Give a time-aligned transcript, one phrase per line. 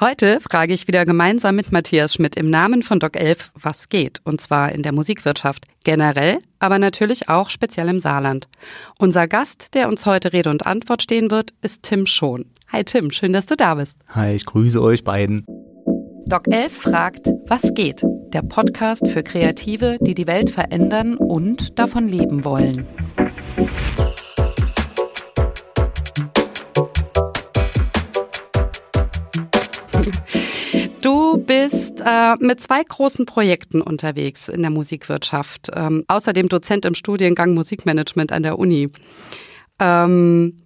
[0.00, 4.20] Heute frage ich wieder gemeinsam mit Matthias Schmidt im Namen von Doc 11, was geht.
[4.22, 8.48] Und zwar in der Musikwirtschaft generell, aber natürlich auch speziell im Saarland.
[9.00, 12.44] Unser Gast, der uns heute Rede und Antwort stehen wird, ist Tim Schon.
[12.68, 13.96] Hi Tim, schön, dass du da bist.
[14.10, 15.44] Hi, ich grüße euch beiden.
[16.26, 18.04] Doc 11 fragt, was geht?
[18.32, 22.86] Der Podcast für Kreative, die die Welt verändern und davon leben wollen.
[31.38, 35.70] Du bist äh, mit zwei großen Projekten unterwegs in der Musikwirtschaft.
[35.72, 38.90] Ähm, außerdem Dozent im Studiengang Musikmanagement an der Uni.
[39.78, 40.58] Ähm,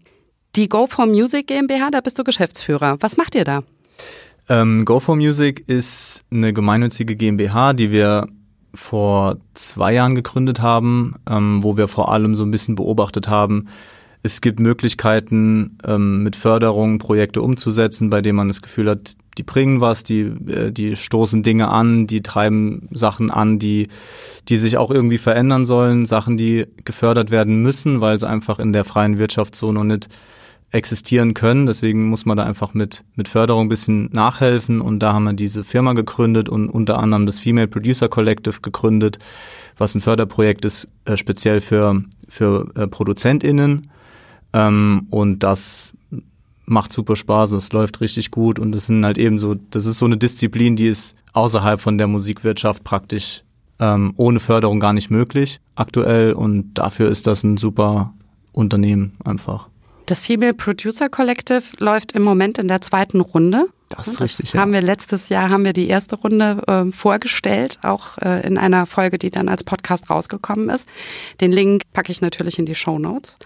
[0.57, 2.97] die Go for Music GmbH, da bist du Geschäftsführer.
[3.01, 3.65] Was macht ihr da?
[4.49, 8.27] Ähm, Go for Music ist eine gemeinnützige GmbH, die wir
[8.75, 13.69] vor zwei Jahren gegründet haben, ähm, wo wir vor allem so ein bisschen beobachtet haben,
[14.23, 19.43] es gibt Möglichkeiten, ähm, mit Förderung Projekte umzusetzen, bei denen man das Gefühl hat, die
[19.43, 23.89] bringen was, die, äh, die stoßen Dinge an, die treiben Sachen an, die,
[24.49, 28.73] die sich auch irgendwie verändern sollen, Sachen, die gefördert werden müssen, weil sie einfach in
[28.73, 30.09] der freien Wirtschaft so noch nicht
[30.73, 31.67] existieren können.
[31.67, 34.81] Deswegen muss man da einfach mit, mit Förderung ein bisschen nachhelfen.
[34.81, 39.19] Und da haben wir diese Firma gegründet und unter anderem das Female Producer Collective gegründet,
[39.77, 43.91] was ein Förderprojekt ist, äh, speziell für, für äh, ProduzentInnen.
[44.55, 45.93] Ähm, und das
[46.65, 49.99] macht super Spaß, es läuft richtig gut und das sind halt eben so, das ist
[49.99, 53.43] so eine Disziplin, die ist außerhalb von der Musikwirtschaft praktisch
[53.81, 58.15] ähm, ohne Förderung gar nicht möglich aktuell und dafür ist das ein super
[58.53, 59.69] Unternehmen einfach.
[60.07, 63.67] Das Female Producer Collective läuft im Moment in der zweiten Runde.
[63.89, 64.53] Das ist richtig.
[64.53, 68.59] Das haben wir letztes Jahr haben wir die erste Runde äh, vorgestellt, auch äh, in
[68.59, 70.89] einer Folge, die dann als Podcast rausgekommen ist.
[71.41, 73.37] Den Link packe ich natürlich in die Show Notes.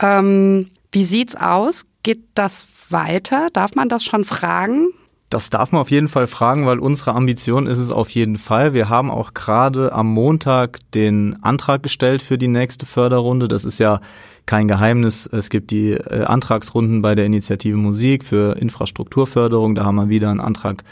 [0.00, 1.86] Ähm, wie sieht's aus?
[2.06, 3.48] Geht das weiter?
[3.52, 4.90] Darf man das schon fragen?
[5.28, 8.74] Das darf man auf jeden Fall fragen, weil unsere Ambition ist es auf jeden Fall.
[8.74, 13.48] Wir haben auch gerade am Montag den Antrag gestellt für die nächste Förderrunde.
[13.48, 14.00] Das ist ja
[14.46, 15.26] kein Geheimnis.
[15.26, 19.74] Es gibt die äh, Antragsrunden bei der Initiative Musik für Infrastrukturförderung.
[19.74, 20.84] Da haben wir wieder einen Antrag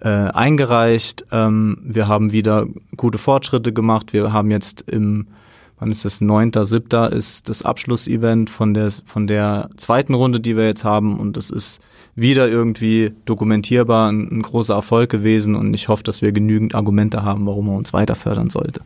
[0.00, 1.26] äh, eingereicht.
[1.32, 2.64] Ähm, wir haben wieder
[2.96, 4.14] gute Fortschritte gemacht.
[4.14, 5.26] Wir haben jetzt im
[5.78, 7.10] wann ist das, 9.7.
[7.10, 11.50] ist das Abschlussevent von der, von der zweiten Runde, die wir jetzt haben und das
[11.50, 11.80] ist
[12.14, 17.22] wieder irgendwie dokumentierbar ein, ein großer Erfolg gewesen und ich hoffe, dass wir genügend Argumente
[17.22, 18.80] haben, warum man uns weiter fördern sollte.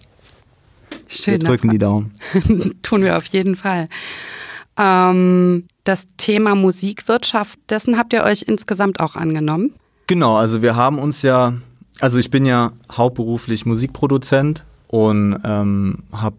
[1.06, 1.34] Schön.
[1.34, 2.12] Wir drücken die Daumen.
[2.82, 3.88] Tun wir auf jeden Fall.
[4.76, 9.74] Ähm, das Thema Musikwirtschaft, dessen habt ihr euch insgesamt auch angenommen?
[10.06, 11.54] Genau, also wir haben uns ja,
[12.00, 16.36] also ich bin ja hauptberuflich Musikproduzent und ähm, habe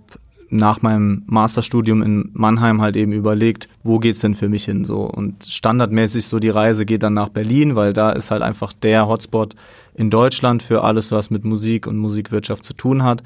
[0.52, 5.04] nach meinem Masterstudium in Mannheim halt eben überlegt, wo geht's denn für mich hin so
[5.04, 9.08] und standardmäßig so die Reise geht dann nach Berlin, weil da ist halt einfach der
[9.08, 9.56] Hotspot
[9.94, 13.24] in Deutschland für alles, was mit Musik und Musikwirtschaft zu tun hat.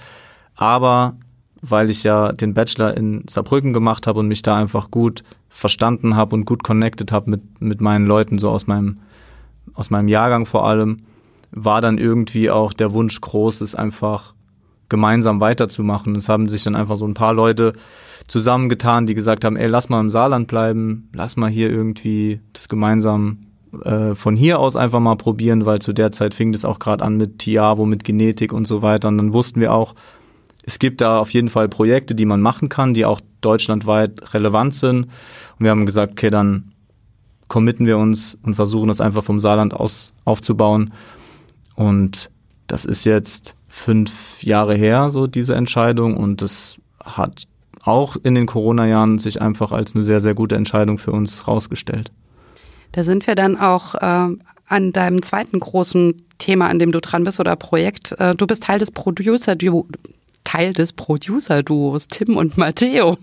[0.56, 1.18] Aber
[1.62, 6.16] weil ich ja den Bachelor in Saarbrücken gemacht habe und mich da einfach gut verstanden
[6.16, 9.00] habe und gut connected habe mit mit meinen Leuten so aus meinem
[9.74, 11.00] aus meinem Jahrgang vor allem,
[11.50, 14.34] war dann irgendwie auch der Wunsch groß, es einfach
[14.90, 16.16] gemeinsam weiterzumachen.
[16.16, 17.73] Es haben sich dann einfach so ein paar Leute
[18.28, 22.69] zusammengetan, die gesagt haben, ey, lass mal im Saarland bleiben, lass mal hier irgendwie das
[22.69, 23.45] gemeinsam
[23.84, 27.03] äh, von hier aus einfach mal probieren, weil zu der Zeit fing das auch gerade
[27.03, 29.07] an mit Tiavo, mit Genetik und so weiter.
[29.07, 29.95] Und dann wussten wir auch,
[30.63, 34.74] es gibt da auf jeden Fall Projekte, die man machen kann, die auch deutschlandweit relevant
[34.74, 35.06] sind.
[35.06, 36.72] Und wir haben gesagt, okay, dann
[37.47, 40.94] committen wir uns und versuchen das einfach vom Saarland aus aufzubauen.
[41.75, 42.31] Und
[42.68, 46.16] das ist jetzt fünf Jahre her, so diese Entscheidung.
[46.16, 47.44] Und das hat
[47.84, 52.12] auch in den Corona-Jahren sich einfach als eine sehr, sehr gute Entscheidung für uns rausgestellt.
[52.94, 54.36] Da sind wir dann auch äh,
[54.68, 58.13] an deinem zweiten großen Thema, an dem du dran bist oder Projekt.
[58.18, 59.86] Äh, du bist Teil des Producer-Duos,
[60.46, 63.18] Teil des Producer-Duos Tim und Matteo.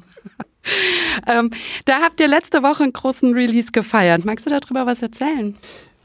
[1.27, 1.51] ähm,
[1.87, 4.27] da habt ihr letzte Woche einen großen Release gefeiert.
[4.27, 5.57] Magst du darüber was erzählen?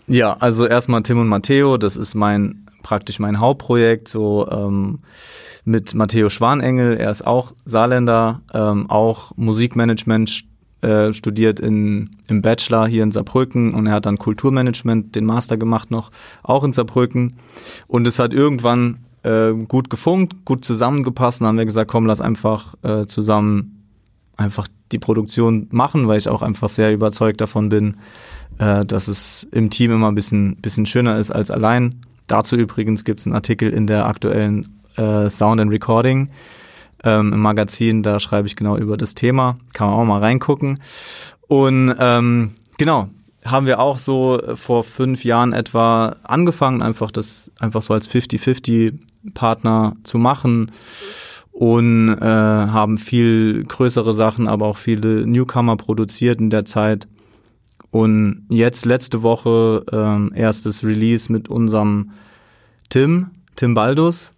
[0.07, 4.99] Ja, also erstmal Tim und Matteo, das ist mein praktisch mein Hauptprojekt, so ähm,
[5.65, 6.95] mit Matteo Schwanengel.
[6.95, 10.45] Er ist auch Saarländer, ähm, auch Musikmanagement
[10.81, 15.57] äh, studiert in, im Bachelor hier in Saarbrücken und er hat dann Kulturmanagement, den Master
[15.57, 16.11] gemacht noch,
[16.43, 17.33] auch in Saarbrücken.
[17.87, 21.41] Und es hat irgendwann äh, gut gefunkt, gut zusammengepasst.
[21.41, 23.83] Dann haben wir gesagt, komm, lass einfach äh, zusammen
[24.37, 27.97] einfach die Produktion machen, weil ich auch einfach sehr überzeugt davon bin,
[28.59, 32.06] äh, dass es im Team immer ein bisschen, bisschen schöner ist als allein.
[32.27, 36.29] Dazu übrigens gibt es einen Artikel in der aktuellen äh, Sound and Recording
[37.03, 40.79] ähm, im Magazin, da schreibe ich genau über das Thema, kann man auch mal reingucken.
[41.47, 43.09] Und ähm, genau,
[43.45, 49.95] haben wir auch so vor fünf Jahren etwa angefangen, einfach das einfach so als 50-50-Partner
[50.03, 50.71] zu machen
[51.51, 57.07] und äh, haben viel größere Sachen, aber auch viele Newcomer produziert in der Zeit.
[57.91, 62.11] Und jetzt letzte Woche ähm, erstes Release mit unserem
[62.89, 64.33] Tim, Tim Baldus,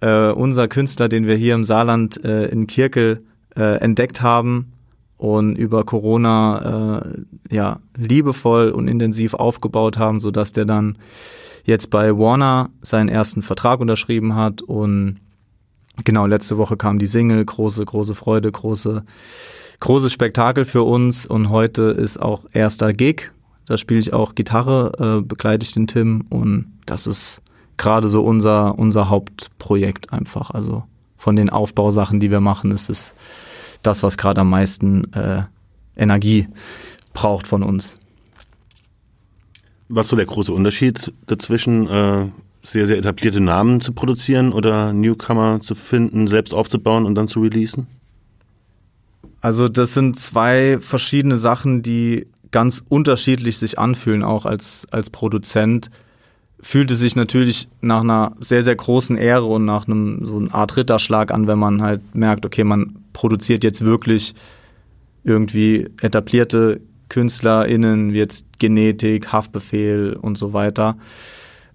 [0.00, 3.24] äh, unser Künstler, den wir hier im Saarland äh, in Kirkel
[3.56, 4.72] äh, entdeckt haben
[5.16, 10.96] und über Corona äh, ja liebevoll und intensiv aufgebaut haben, so dass der dann
[11.64, 14.62] jetzt bei Warner seinen ersten Vertrag unterschrieben hat.
[14.62, 15.18] Und
[16.04, 19.04] genau letzte Woche kam die Single, große große Freude, große
[19.80, 23.32] großes Spektakel für uns und heute ist auch erster Gig.
[23.66, 27.42] Da spiele ich auch Gitarre, äh, begleite ich den Tim und das ist
[27.76, 30.50] gerade so unser unser Hauptprojekt einfach.
[30.50, 30.84] Also
[31.16, 33.14] von den Aufbausachen, die wir machen, ist es
[33.82, 35.42] das, was gerade am meisten äh,
[35.96, 36.48] Energie
[37.12, 37.94] braucht von uns.
[39.88, 42.28] Was so der große Unterschied dazwischen, äh,
[42.62, 47.40] sehr, sehr etablierte Namen zu produzieren oder Newcomer zu finden, selbst aufzubauen und dann zu
[47.40, 47.86] releasen?
[49.40, 55.90] Also das sind zwei verschiedene Sachen, die ganz unterschiedlich sich anfühlen, auch als, als Produzent.
[56.60, 60.76] Fühlte sich natürlich nach einer sehr, sehr großen Ehre und nach einem so eine Art
[60.76, 64.34] Ritterschlag an, wenn man halt merkt, okay, man produziert jetzt wirklich
[65.24, 70.96] irgendwie etablierte KünstlerInnen, wie jetzt Genetik, Haftbefehl und so weiter.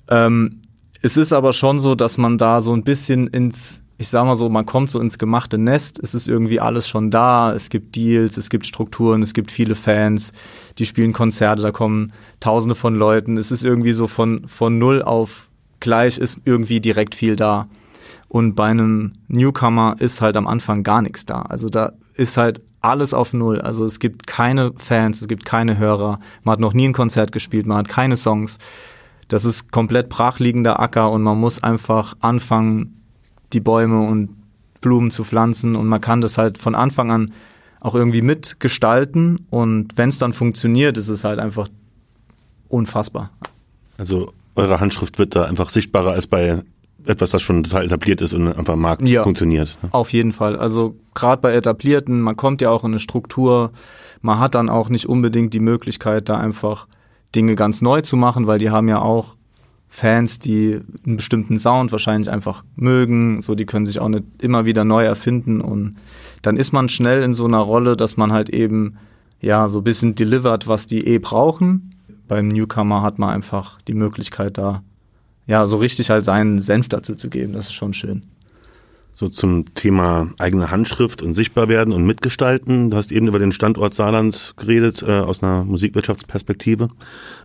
[0.10, 0.62] Ähm,
[1.02, 4.36] es ist aber schon so, dass man da so ein bisschen ins, ich sag mal
[4.36, 6.00] so, man kommt so ins gemachte Nest.
[6.04, 7.54] Es ist irgendwie alles schon da.
[7.54, 10.34] Es gibt Deals, es gibt Strukturen, es gibt viele Fans,
[10.78, 13.38] die spielen Konzerte, da kommen tausende von Leuten.
[13.38, 15.50] Es ist irgendwie so von, von null auf
[15.80, 17.68] gleich ist irgendwie direkt viel da.
[18.28, 21.44] Und bei einem Newcomer ist halt am Anfang gar nichts da.
[21.44, 23.62] Also da ist halt alles auf Null.
[23.62, 26.20] Also es gibt keine Fans, es gibt keine Hörer.
[26.44, 28.58] Man hat noch nie ein Konzert gespielt, man hat keine Songs.
[29.28, 33.05] Das ist komplett brachliegender Acker und man muss einfach anfangen,
[33.56, 34.30] die Bäume und
[34.82, 37.32] Blumen zu pflanzen und man kann das halt von Anfang an
[37.80, 41.68] auch irgendwie mitgestalten und wenn es dann funktioniert, ist es halt einfach
[42.68, 43.32] unfassbar.
[43.98, 46.62] Also eure Handschrift wird da einfach sichtbarer als bei
[47.06, 49.78] etwas, das schon total etabliert ist und einfach am Markt ja, funktioniert.
[49.82, 49.90] Ne?
[49.92, 50.58] Auf jeden Fall.
[50.58, 53.72] Also gerade bei etablierten, man kommt ja auch in eine Struktur,
[54.22, 56.88] man hat dann auch nicht unbedingt die Möglichkeit, da einfach
[57.36, 59.36] Dinge ganz neu zu machen, weil die haben ja auch
[59.96, 64.66] Fans, die einen bestimmten Sound wahrscheinlich einfach mögen, so die können sich auch nicht immer
[64.66, 65.96] wieder neu erfinden und
[66.42, 68.98] dann ist man schnell in so einer Rolle, dass man halt eben
[69.42, 71.92] ja so ein bisschen delivert, was die eh brauchen.
[72.28, 74.84] Beim Newcomer hat man einfach die Möglichkeit da
[75.48, 78.24] ja, so richtig halt seinen Senf dazu zu geben, das ist schon schön.
[79.18, 82.92] So zum Thema eigene Handschrift und sichtbar werden und mitgestalten.
[82.92, 86.90] Du hast eben über den Standort Saarland geredet, äh, aus einer Musikwirtschaftsperspektive.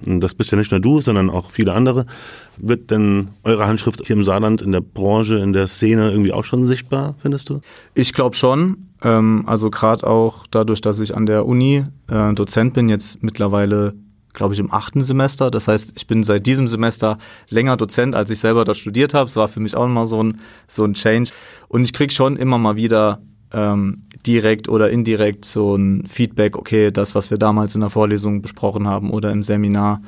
[0.04, 2.06] Und das bist ja nicht nur du, sondern auch viele andere.
[2.56, 6.44] Wird denn eure Handschrift hier im Saarland in der Branche, in der Szene irgendwie auch
[6.44, 7.60] schon sichtbar, findest du?
[7.94, 8.88] Ich glaube schon.
[9.02, 13.94] Ähm, also gerade auch dadurch, dass ich an der Uni äh, Dozent bin, jetzt mittlerweile
[14.32, 15.50] glaube ich, im achten Semester.
[15.50, 17.18] Das heißt, ich bin seit diesem Semester
[17.48, 19.28] länger Dozent, als ich selber dort studiert habe.
[19.28, 21.30] Es war für mich auch immer so ein, so ein Change.
[21.68, 23.20] Und ich kriege schon immer mal wieder
[23.52, 28.42] ähm, direkt oder indirekt so ein Feedback, okay, das, was wir damals in der Vorlesung
[28.42, 30.02] besprochen haben oder im Seminar,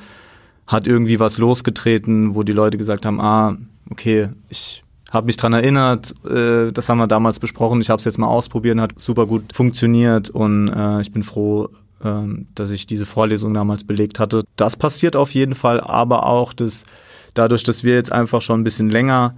[0.66, 3.56] hat irgendwie was losgetreten, wo die Leute gesagt haben, ah,
[3.90, 8.04] okay, ich habe mich dran erinnert, äh, das haben wir damals besprochen, ich habe es
[8.04, 11.68] jetzt mal ausprobiert, hat super gut funktioniert und äh, ich bin froh,
[12.04, 14.44] ähm, dass ich diese Vorlesung damals belegt hatte.
[14.56, 16.85] Das passiert auf jeden Fall, aber auch dass
[17.35, 19.35] dadurch, dass wir jetzt einfach schon ein bisschen länger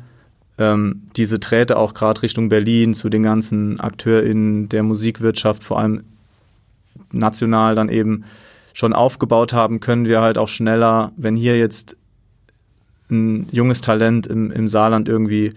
[0.59, 6.05] ähm, diese Träte auch gerade Richtung Berlin zu den ganzen AkteurInnen der Musikwirtschaft, vor allem
[7.13, 8.25] national dann eben
[8.73, 11.97] schon aufgebaut haben, können wir halt auch schneller, wenn hier jetzt
[13.11, 15.53] ein junges Talent im, im Saarland irgendwie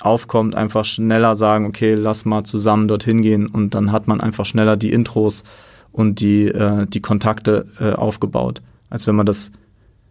[0.00, 4.46] aufkommt, einfach schneller sagen, okay, lass mal zusammen dorthin gehen und dann hat man einfach
[4.46, 5.44] schneller die Intros
[5.92, 9.52] und die, äh, die Kontakte äh, aufgebaut, als wenn man das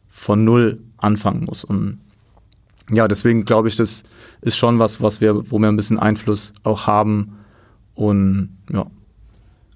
[0.07, 1.63] von null anfangen muss.
[1.63, 1.99] Und
[2.91, 4.03] ja, deswegen glaube ich, das
[4.41, 7.37] ist schon was, was wir, wo wir ein bisschen Einfluss auch haben.
[7.95, 8.85] Und ja.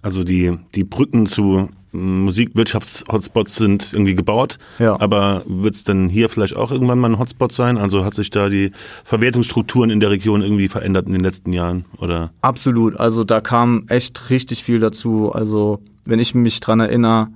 [0.01, 4.57] Also die, die Brücken zu Musikwirtschafts-Hotspots sind irgendwie gebaut.
[4.79, 4.99] Ja.
[4.99, 7.77] Aber wird es denn hier vielleicht auch irgendwann mal ein Hotspot sein?
[7.77, 8.71] Also hat sich da die
[9.03, 11.85] Verwertungsstrukturen in der Region irgendwie verändert in den letzten Jahren?
[11.99, 12.31] Oder?
[12.41, 12.97] Absolut.
[12.97, 15.31] Also da kam echt richtig viel dazu.
[15.31, 17.29] Also wenn ich mich dran erinnere,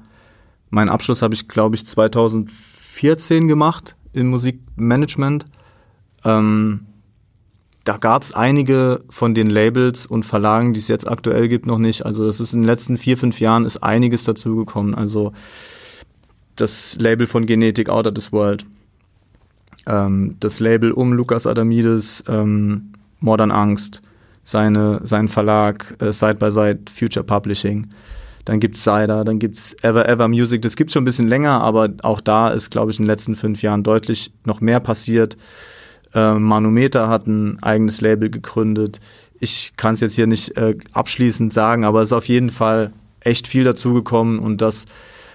[0.69, 5.45] meinen Abschluss habe ich, glaube ich, 2014 gemacht im Musikmanagement.
[6.23, 6.87] Ähm,
[7.83, 11.77] da gab es einige von den Labels und Verlagen, die es jetzt aktuell gibt, noch
[11.77, 12.05] nicht.
[12.05, 14.93] Also das ist in den letzten vier, fünf Jahren ist einiges dazugekommen.
[14.93, 15.31] Also
[16.57, 18.65] das Label von Genetik Out of This World.
[19.85, 24.01] Ähm, das Label um Lukas Adamides, ähm, Modern Angst,
[24.43, 27.87] seine, sein Verlag äh, Side by Side Future Publishing.
[28.47, 30.61] Dann gibt's Cider, dann gibt's Ever Ever Music.
[30.61, 33.35] Das gibt's schon ein bisschen länger, aber auch da ist, glaube ich, in den letzten
[33.35, 35.35] fünf Jahren deutlich noch mehr passiert.
[36.13, 39.01] Äh, Manometer hat ein eigenes Label gegründet.
[39.41, 42.93] Ich kann es jetzt hier nicht äh, abschließend sagen, aber es ist auf jeden Fall
[43.19, 44.85] echt viel dazugekommen und das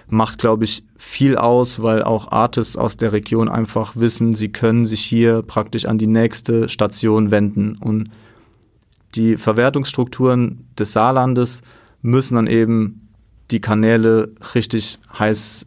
[0.07, 4.87] macht, glaube ich, viel aus, weil auch Artists aus der Region einfach wissen, sie können
[4.87, 7.77] sich hier praktisch an die nächste Station wenden.
[7.77, 8.09] Und
[9.13, 11.61] die Verwertungsstrukturen des Saarlandes
[12.01, 13.02] müssen dann eben
[13.53, 15.65] die Kanäle richtig heiß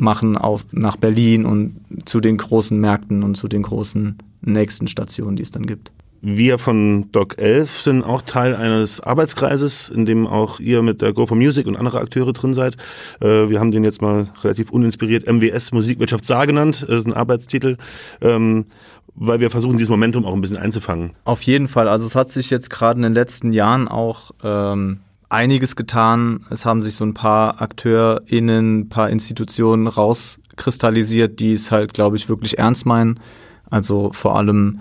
[0.00, 5.36] machen auf, nach Berlin und zu den großen Märkten und zu den großen nächsten Stationen,
[5.36, 5.92] die es dann gibt.
[6.22, 11.14] Wir von Doc 11 sind auch Teil eines Arbeitskreises, in dem auch ihr mit der
[11.14, 12.76] Go for Music und andere Akteure drin seid.
[13.20, 16.84] Äh, wir haben den jetzt mal relativ uninspiriert MWS Musikwirtschaft Saar genannt.
[16.86, 17.78] Das ist ein Arbeitstitel.
[18.20, 18.66] Ähm,
[19.14, 21.12] weil wir versuchen, dieses Momentum auch ein bisschen einzufangen.
[21.24, 21.88] Auf jeden Fall.
[21.88, 25.00] Also es hat sich jetzt gerade in den letzten Jahren auch ähm,
[25.30, 26.44] einiges getan.
[26.50, 32.16] Es haben sich so ein paar AkteurInnen, ein paar Institutionen rauskristallisiert, die es halt, glaube
[32.16, 33.20] ich, wirklich ernst meinen.
[33.70, 34.80] Also vor allem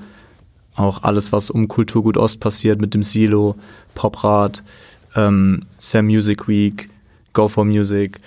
[0.75, 3.55] auch alles, was um Kulturgut Ost passiert mit dem Silo,
[3.95, 4.63] Poprad,
[5.15, 6.89] ähm, Sam Music Week,
[7.33, 8.19] Go for Music.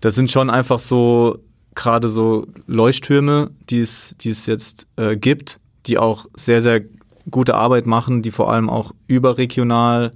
[0.00, 1.38] Das sind schon einfach so
[1.74, 6.82] gerade so Leuchttürme, die es, die es jetzt äh, gibt, die auch sehr, sehr
[7.30, 10.12] gute Arbeit machen, die vor allem auch überregional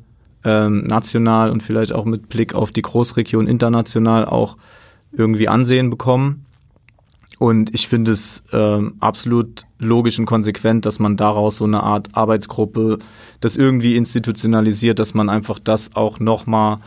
[0.47, 4.57] ähm, national und vielleicht auch mit Blick auf die Großregion international auch
[5.13, 6.47] irgendwie Ansehen bekommen.
[7.39, 12.11] Und ich finde es ähm, absolut logisch und konsequent, dass man daraus so eine Art
[12.13, 12.99] Arbeitsgruppe
[13.41, 16.79] das irgendwie institutionalisiert, dass man einfach das auch nochmal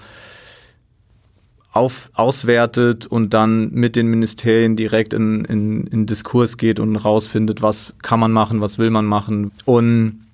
[1.72, 7.62] auf, auswertet und dann mit den Ministerien direkt in, in, in Diskurs geht und rausfindet,
[7.62, 9.52] was kann man machen, was will man machen.
[9.66, 10.26] Und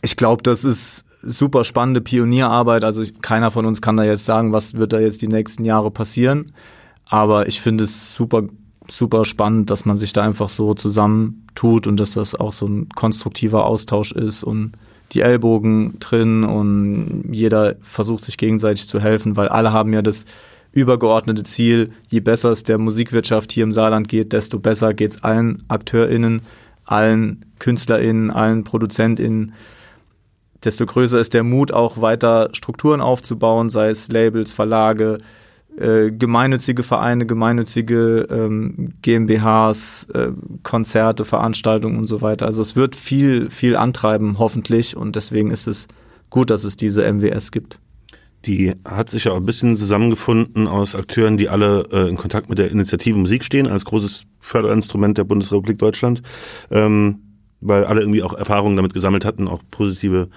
[0.00, 2.84] ich glaube, das ist super spannende Pionierarbeit.
[2.84, 5.64] Also ich, keiner von uns kann da jetzt sagen, was wird da jetzt die nächsten
[5.64, 6.52] Jahre passieren.
[7.06, 8.44] Aber ich finde es super,
[8.88, 12.88] super spannend, dass man sich da einfach so zusammentut und dass das auch so ein
[12.90, 14.72] konstruktiver Austausch ist und
[15.12, 20.24] die Ellbogen drin und jeder versucht sich gegenseitig zu helfen, weil alle haben ja das
[20.72, 25.22] übergeordnete Ziel, je besser es der Musikwirtschaft hier im Saarland geht, desto besser geht es
[25.22, 26.40] allen AkteurInnen,
[26.84, 29.52] allen KünstlerInnen, allen ProduzentInnen
[30.64, 35.18] desto größer ist der Mut, auch weiter Strukturen aufzubauen, sei es Labels, Verlage,
[35.76, 40.28] äh, gemeinnützige Vereine, gemeinnützige ähm, GmbHs, äh,
[40.62, 42.46] Konzerte, Veranstaltungen und so weiter.
[42.46, 44.96] Also es wird viel, viel antreiben, hoffentlich.
[44.96, 45.88] Und deswegen ist es
[46.28, 47.78] gut, dass es diese MWS gibt.
[48.44, 52.50] Die hat sich ja auch ein bisschen zusammengefunden aus Akteuren, die alle äh, in Kontakt
[52.50, 56.22] mit der Initiative Musik stehen, als großes Förderinstrument der Bundesrepublik Deutschland.
[56.70, 57.20] Ähm
[57.62, 60.28] weil alle irgendwie auch Erfahrungen damit gesammelt hatten, auch positive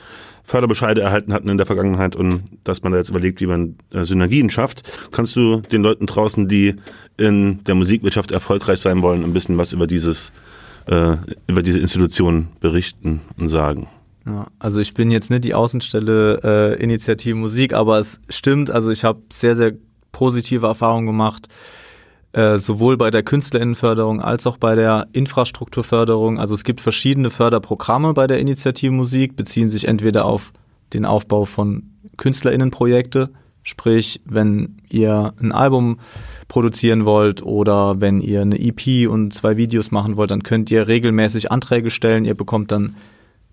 [0.44, 4.04] Förderbescheide erhalten hatten in der Vergangenheit und dass man da jetzt überlegt, wie man äh,
[4.04, 4.84] Synergien schafft.
[5.12, 6.76] Kannst du den Leuten draußen, die
[7.18, 10.32] in der Musikwirtschaft erfolgreich sein wollen, ein bisschen was über dieses,
[10.86, 11.18] äh,
[11.48, 13.88] über diese Institution berichten und sagen?
[14.28, 18.92] Ja, also ich bin jetzt nicht die Außenstelle äh, Initiative Musik, aber es stimmt, also
[18.92, 19.74] ich habe sehr, sehr
[20.12, 21.48] positive Erfahrungen gemacht
[22.36, 26.38] äh, sowohl bei der Künstlerinnenförderung als auch bei der Infrastrukturförderung.
[26.38, 30.52] Also es gibt verschiedene Förderprogramme bei der Initiative Musik, beziehen sich entweder auf
[30.92, 33.30] den Aufbau von Künstlerinnenprojekte,
[33.64, 36.02] sprich, wenn ihr ein Album
[36.50, 40.90] produzieren wollt oder wenn ihr eine EP und zwei Videos machen wollt, dann könnt ihr
[40.90, 42.26] regelmäßig Anträge stellen.
[42.26, 42.98] Ihr bekommt dann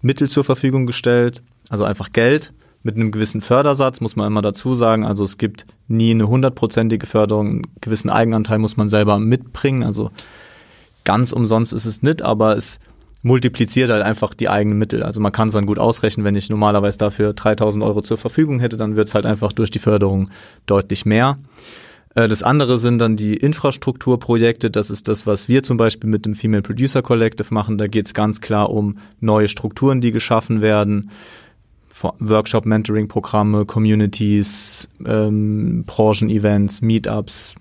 [0.01, 4.75] Mittel zur Verfügung gestellt, also einfach Geld mit einem gewissen Fördersatz, muss man immer dazu
[4.75, 5.05] sagen.
[5.05, 7.49] Also es gibt nie eine hundertprozentige Förderung.
[7.49, 9.83] Einen gewissen Eigenanteil muss man selber mitbringen.
[9.83, 10.11] Also
[11.05, 12.81] ganz umsonst ist es nicht, aber es
[13.23, 15.03] multipliziert halt einfach die eigenen Mittel.
[15.03, 18.59] Also man kann es dann gut ausrechnen, wenn ich normalerweise dafür 3000 Euro zur Verfügung
[18.59, 20.29] hätte, dann wird es halt einfach durch die Förderung
[20.67, 21.39] deutlich mehr.
[22.15, 24.71] Äh, das andere sind dann die Infrastrukturprojekte.
[24.71, 27.79] Das ist das, was wir zum Beispiel mit dem Female Producer Collective machen.
[27.79, 31.11] Da geht es ganz klar um neue Strukturen, die geschaffen werden.
[32.19, 37.55] Workshop, Mentoring-Programme, Communities, ähm, Branchen-Events, Meetups,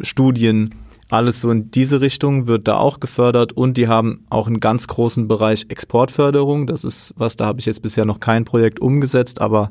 [0.00, 0.70] Studien,
[1.08, 4.88] alles so in diese Richtung wird da auch gefördert und die haben auch einen ganz
[4.88, 6.66] großen Bereich Exportförderung.
[6.66, 9.70] Das ist was, da habe ich jetzt bisher noch kein Projekt umgesetzt, aber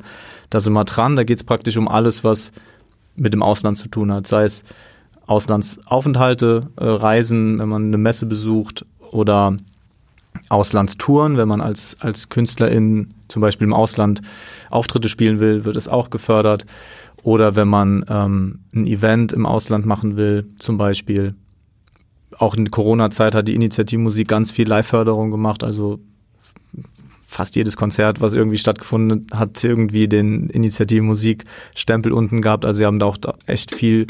[0.49, 1.17] da sind wir dran.
[1.17, 2.53] Da geht es praktisch um alles, was
[3.15, 4.63] mit dem Ausland zu tun hat, sei es
[5.27, 9.57] Auslandsaufenthalte, äh, Reisen, wenn man eine Messe besucht oder
[10.49, 14.21] Auslandstouren, wenn man als, als Künstlerin zum Beispiel im Ausland
[14.69, 16.65] Auftritte spielen will, wird es auch gefördert.
[17.23, 21.33] Oder wenn man ähm, ein Event im Ausland machen will, zum Beispiel,
[22.37, 25.63] auch in Corona-Zeit hat die Initiativmusik ganz viel Live-Förderung gemacht.
[25.63, 25.99] Also
[27.25, 32.65] fast jedes Konzert, was irgendwie stattgefunden hat, irgendwie den Initiativmusik-Stempel unten gehabt.
[32.65, 34.07] Also sie haben da auch echt viel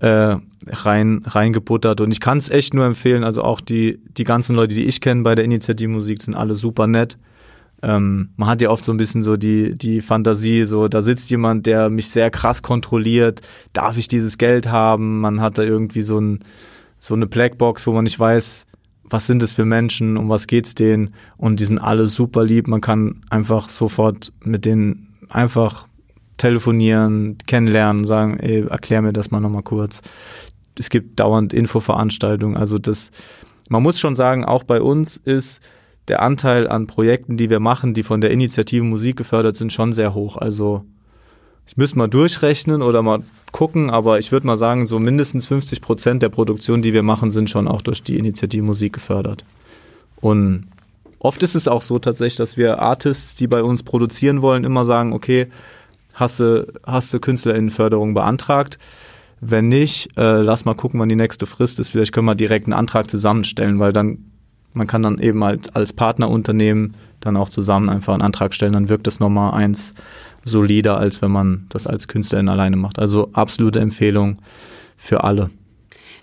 [0.00, 0.36] äh,
[0.66, 3.24] rein reingebuttert und ich kann es echt nur empfehlen.
[3.24, 6.86] Also auch die die ganzen Leute, die ich kenne bei der Initiativmusik, sind alle super
[6.86, 7.18] nett.
[7.82, 11.30] Ähm, man hat ja oft so ein bisschen so die die Fantasie, so da sitzt
[11.30, 13.40] jemand, der mich sehr krass kontrolliert.
[13.72, 15.20] Darf ich dieses Geld haben?
[15.20, 16.40] Man hat da irgendwie so ein
[16.98, 18.66] so eine Blackbox, wo man nicht weiß,
[19.04, 22.66] was sind es für Menschen, um was geht's denen und die sind alle super lieb.
[22.66, 25.86] Man kann einfach sofort mit denen einfach
[26.36, 30.02] telefonieren, kennenlernen, sagen, ey, erklär mir das mal nochmal kurz.
[30.78, 32.56] Es gibt dauernd Infoveranstaltungen.
[32.56, 33.10] Also das,
[33.68, 35.60] man muss schon sagen, auch bei uns ist
[36.08, 39.92] der Anteil an Projekten, die wir machen, die von der Initiative Musik gefördert sind, schon
[39.92, 40.36] sehr hoch.
[40.36, 40.84] Also
[41.66, 43.20] ich müsste mal durchrechnen oder mal
[43.52, 47.30] gucken, aber ich würde mal sagen, so mindestens 50 Prozent der Produktion, die wir machen,
[47.30, 49.44] sind schon auch durch die Initiative Musik gefördert.
[50.20, 50.66] Und
[51.18, 54.84] oft ist es auch so tatsächlich, dass wir Artists, die bei uns produzieren wollen, immer
[54.84, 55.48] sagen, okay,
[56.14, 58.78] hast du, hast du KünstlerInnenförderung beantragt?
[59.40, 61.90] Wenn nicht, äh, lass mal gucken, wann die nächste Frist ist.
[61.90, 64.18] Vielleicht können wir direkt einen Antrag zusammenstellen, weil dann,
[64.72, 68.88] man kann dann eben halt als Partnerunternehmen dann auch zusammen einfach einen Antrag stellen, dann
[68.88, 69.94] wirkt das nochmal eins
[70.44, 72.98] solider, als wenn man das als Künstlerin alleine macht.
[72.98, 74.38] Also absolute Empfehlung
[74.96, 75.50] für alle.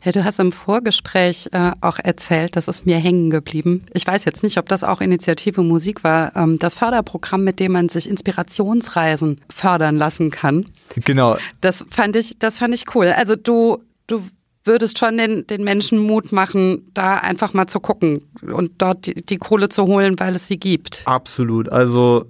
[0.03, 3.85] Ja, du hast im Vorgespräch äh, auch erzählt, das ist mir hängen geblieben.
[3.93, 7.73] Ich weiß jetzt nicht, ob das auch Initiative Musik war, ähm, das Förderprogramm, mit dem
[7.73, 10.65] man sich Inspirationsreisen fördern lassen kann.
[11.05, 11.37] Genau.
[11.61, 13.07] Das fand ich, das fand ich cool.
[13.07, 14.23] Also du, du
[14.63, 19.13] würdest schon den, den Menschen Mut machen, da einfach mal zu gucken und dort die,
[19.13, 21.03] die Kohle zu holen, weil es sie gibt.
[21.05, 21.69] Absolut.
[21.69, 22.25] Also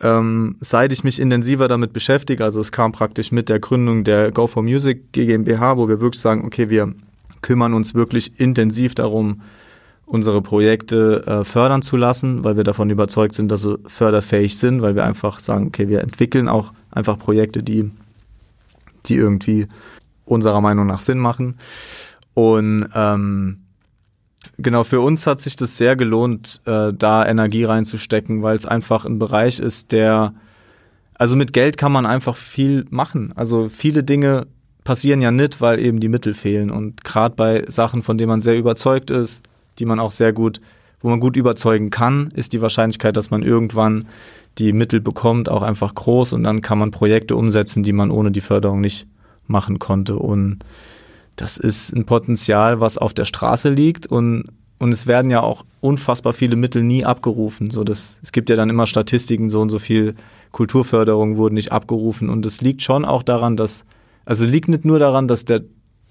[0.00, 4.32] ähm, seit ich mich intensiver damit beschäftige, also es kam praktisch mit der Gründung der
[4.32, 6.94] Go for Music GmbH, wo wir wirklich sagen, okay, wir
[7.42, 9.42] kümmern uns wirklich intensiv darum,
[10.06, 14.82] unsere Projekte äh, fördern zu lassen, weil wir davon überzeugt sind, dass sie förderfähig sind,
[14.82, 17.90] weil wir einfach sagen, okay, wir entwickeln auch einfach Projekte, die,
[19.06, 19.68] die irgendwie
[20.24, 21.56] unserer Meinung nach Sinn machen.
[22.34, 23.58] Und ähm,
[24.62, 29.06] Genau, für uns hat sich das sehr gelohnt, äh, da Energie reinzustecken, weil es einfach
[29.06, 30.34] ein Bereich ist, der,
[31.14, 33.32] also mit Geld kann man einfach viel machen.
[33.36, 34.46] Also viele Dinge
[34.84, 36.70] passieren ja nicht, weil eben die Mittel fehlen.
[36.70, 39.44] Und gerade bei Sachen, von denen man sehr überzeugt ist,
[39.78, 40.60] die man auch sehr gut,
[41.00, 44.06] wo man gut überzeugen kann, ist die Wahrscheinlichkeit, dass man irgendwann
[44.58, 48.30] die Mittel bekommt, auch einfach groß und dann kann man Projekte umsetzen, die man ohne
[48.30, 49.06] die Förderung nicht
[49.46, 50.16] machen konnte.
[50.16, 50.58] Und
[51.36, 54.44] das ist ein Potenzial, was auf der Straße liegt und
[54.80, 57.70] und es werden ja auch unfassbar viele Mittel nie abgerufen.
[57.70, 60.14] So das, es gibt ja dann immer Statistiken, so und so viel
[60.52, 62.30] Kulturförderung wurden nicht abgerufen.
[62.30, 63.84] Und es liegt schon auch daran, dass,
[64.24, 65.60] also es liegt nicht nur daran, dass der,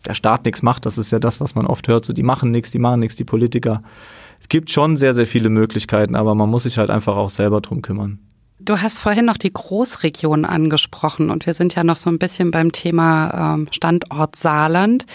[0.05, 2.51] der Staat nichts macht, das ist ja das, was man oft hört, so die machen
[2.51, 3.81] nichts, die machen nichts, die Politiker.
[4.39, 7.61] Es gibt schon sehr, sehr viele Möglichkeiten, aber man muss sich halt einfach auch selber
[7.61, 8.19] drum kümmern.
[8.61, 12.51] Du hast vorhin noch die Großregion angesprochen und wir sind ja noch so ein bisschen
[12.51, 15.05] beim Thema ähm, Standort Saarland.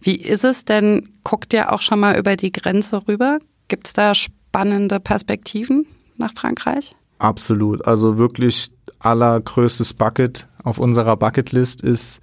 [0.00, 1.08] Wie ist es denn?
[1.24, 3.38] Guckt ihr auch schon mal über die Grenze rüber?
[3.66, 5.86] Gibt es da spannende Perspektiven
[6.16, 6.94] nach Frankreich?
[7.18, 7.86] Absolut.
[7.86, 12.20] Also wirklich allergrößtes Bucket auf unserer Bucketlist ist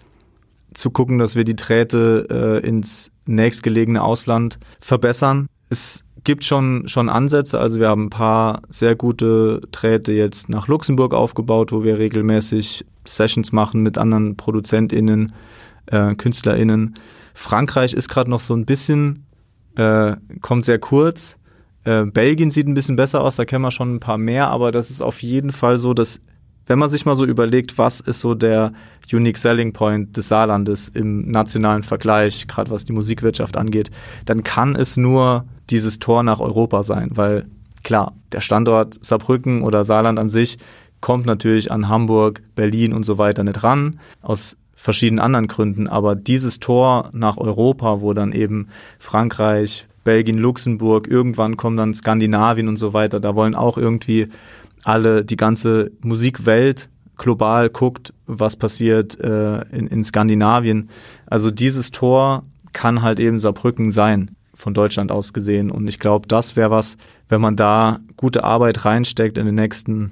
[0.74, 5.48] zu gucken, dass wir die Drähte äh, ins nächstgelegene Ausland verbessern.
[5.70, 7.60] Es gibt schon, schon Ansätze.
[7.60, 12.86] Also wir haben ein paar sehr gute Drähte jetzt nach Luxemburg aufgebaut, wo wir regelmäßig
[13.06, 15.34] Sessions machen mit anderen ProduzentInnen,
[15.88, 16.96] äh, KünstlerInnen.
[17.34, 19.26] Frankreich ist gerade noch so ein bisschen,
[19.76, 21.38] äh, kommt sehr kurz.
[21.84, 24.72] Äh, Belgien sieht ein bisschen besser aus, da kennen wir schon ein paar mehr, aber
[24.72, 26.22] das ist auf jeden Fall so, dass
[26.66, 28.74] wenn man sich mal so überlegt, was ist so der
[29.12, 33.90] Unique Selling Point des Saarlandes im nationalen Vergleich, gerade was die Musikwirtschaft angeht,
[34.26, 37.46] dann kann es nur dieses Tor nach Europa sein, weil
[37.84, 40.58] klar, der Standort Saarbrücken oder Saarland an sich
[41.02, 46.16] kommt natürlich an Hamburg, Berlin und so weiter nicht ran, aus verschiedenen anderen Gründen, aber
[46.16, 52.78] dieses Tor nach Europa, wo dann eben Frankreich, Belgien, Luxemburg, irgendwann kommen dann Skandinavien und
[52.78, 54.30] so weiter, da wollen auch irgendwie
[54.84, 60.90] alle, die ganze Musikwelt global guckt, was passiert äh, in, in Skandinavien.
[61.26, 65.72] Also dieses Tor kann halt eben Saarbrücken sein, von Deutschland aus gesehen.
[65.72, 66.98] Und ich glaube, das wäre was,
[67.30, 70.12] wenn man da gute Arbeit reinsteckt in den nächsten,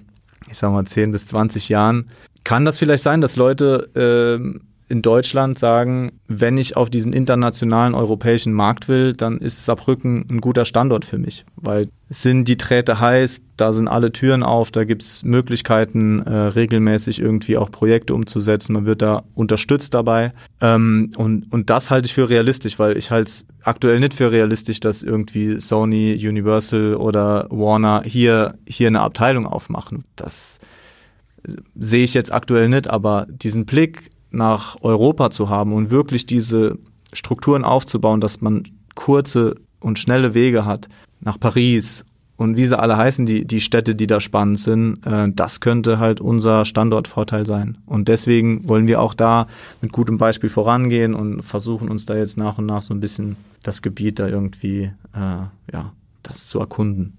[0.50, 2.10] ich sag mal, 10 bis 20 Jahren,
[2.46, 7.94] kann das vielleicht sein, dass Leute äh, in Deutschland sagen, wenn ich auf diesen internationalen
[7.94, 13.02] europäischen Markt will, dann ist Saarbrücken ein guter Standort für mich, weil sind die Träte
[13.02, 18.74] heiß, da sind alle Türen auf, da gibt's Möglichkeiten, äh, regelmäßig irgendwie auch Projekte umzusetzen,
[18.74, 23.12] man wird da unterstützt dabei ähm, und, und das halte ich für realistisch, weil ich
[23.12, 29.02] halte es aktuell nicht für realistisch, dass irgendwie Sony, Universal oder Warner hier, hier eine
[29.02, 30.04] Abteilung aufmachen.
[30.16, 30.60] Das
[31.76, 36.78] sehe ich jetzt aktuell nicht, aber diesen Blick nach Europa zu haben und wirklich diese
[37.14, 38.64] Strukturen aufzubauen, dass man
[38.96, 40.88] kurze und schnelle Wege hat
[41.22, 42.06] nach Paris
[42.38, 45.98] und wie sie alle heißen, die, die Städte, die da spannend sind, äh, das könnte
[45.98, 47.80] halt unser Standortvorteil sein.
[47.88, 49.48] Und deswegen wollen wir auch da
[49.82, 53.38] mit gutem Beispiel vorangehen und versuchen uns da jetzt nach und nach so ein bisschen
[53.64, 57.18] das Gebiet da irgendwie, äh, ja, das zu erkunden.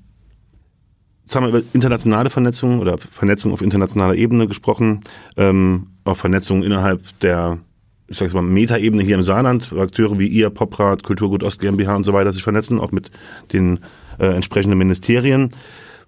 [1.29, 5.03] Jetzt haben wir über internationale Vernetzung oder Vernetzung auf internationaler Ebene gesprochen,
[5.37, 7.59] ähm, auch Vernetzung innerhalb der,
[8.07, 12.05] ich sag's mal, Metaebene hier im Saarland, Akteure wie ihr, Poprat, Kulturgut Ost GmbH und
[12.05, 13.11] so weiter sich vernetzen, auch mit
[13.53, 13.81] den
[14.19, 15.51] äh, entsprechenden Ministerien.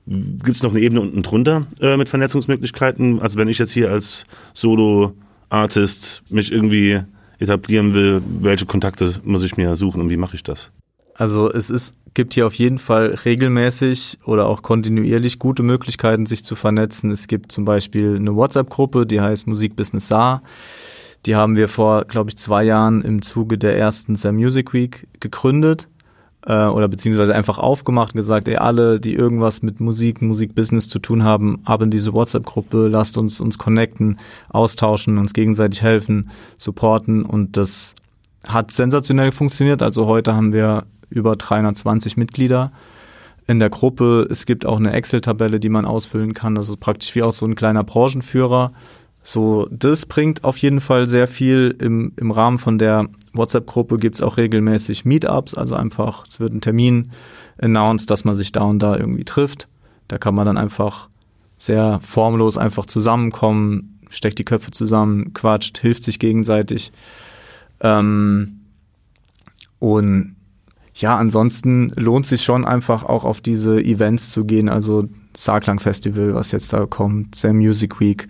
[0.06, 3.20] Gibt es noch eine Ebene unten drunter äh, mit Vernetzungsmöglichkeiten?
[3.20, 6.98] Also wenn ich jetzt hier als Solo-Artist mich irgendwie
[7.38, 10.72] etablieren will, welche Kontakte muss ich mir suchen und wie mache ich das?
[11.20, 16.46] Also es ist, gibt hier auf jeden Fall regelmäßig oder auch kontinuierlich gute Möglichkeiten, sich
[16.46, 17.10] zu vernetzen.
[17.10, 20.42] Es gibt zum Beispiel eine WhatsApp-Gruppe, die heißt Musikbusiness Saar.
[21.26, 25.06] Die haben wir vor, glaube ich, zwei Jahren im Zuge der ersten Sam Music Week
[25.20, 25.88] gegründet
[26.46, 31.00] äh, oder beziehungsweise einfach aufgemacht und gesagt, ey, alle, die irgendwas mit Musik, Musikbusiness zu
[31.00, 37.58] tun haben, haben diese WhatsApp-Gruppe, lasst uns uns connecten, austauschen, uns gegenseitig helfen, supporten und
[37.58, 37.94] das
[38.48, 39.82] hat sensationell funktioniert.
[39.82, 42.72] Also heute haben wir über 320 Mitglieder
[43.46, 44.26] in der Gruppe.
[44.30, 46.54] Es gibt auch eine Excel-Tabelle, die man ausfüllen kann.
[46.54, 48.72] Das ist praktisch wie auch so ein kleiner Branchenführer.
[49.22, 51.76] So, das bringt auf jeden Fall sehr viel.
[51.80, 56.54] Im, im Rahmen von der WhatsApp-Gruppe gibt es auch regelmäßig Meetups, also einfach, es wird
[56.54, 57.10] ein Termin
[57.58, 59.68] announced, dass man sich da und da irgendwie trifft.
[60.08, 61.08] Da kann man dann einfach
[61.58, 66.90] sehr formlos einfach zusammenkommen, steckt die Köpfe zusammen, quatscht, hilft sich gegenseitig.
[67.80, 68.60] Ähm,
[69.78, 70.36] und
[70.94, 74.68] ja, ansonsten lohnt sich schon einfach auch auf diese Events zu gehen.
[74.68, 78.28] Also Saarklang Festival, was jetzt da kommt, Sam Music Week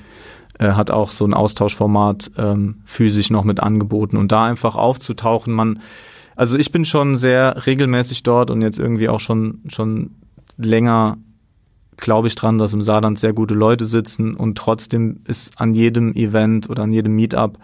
[0.58, 5.54] äh, hat auch so ein Austauschformat ähm, physisch noch mit angeboten und da einfach aufzutauchen.
[5.54, 5.80] Man,
[6.36, 10.10] also ich bin schon sehr regelmäßig dort und jetzt irgendwie auch schon schon
[10.56, 11.16] länger
[11.96, 16.14] glaube ich dran, dass im Saarland sehr gute Leute sitzen und trotzdem ist an jedem
[16.14, 17.58] Event oder an jedem Meetup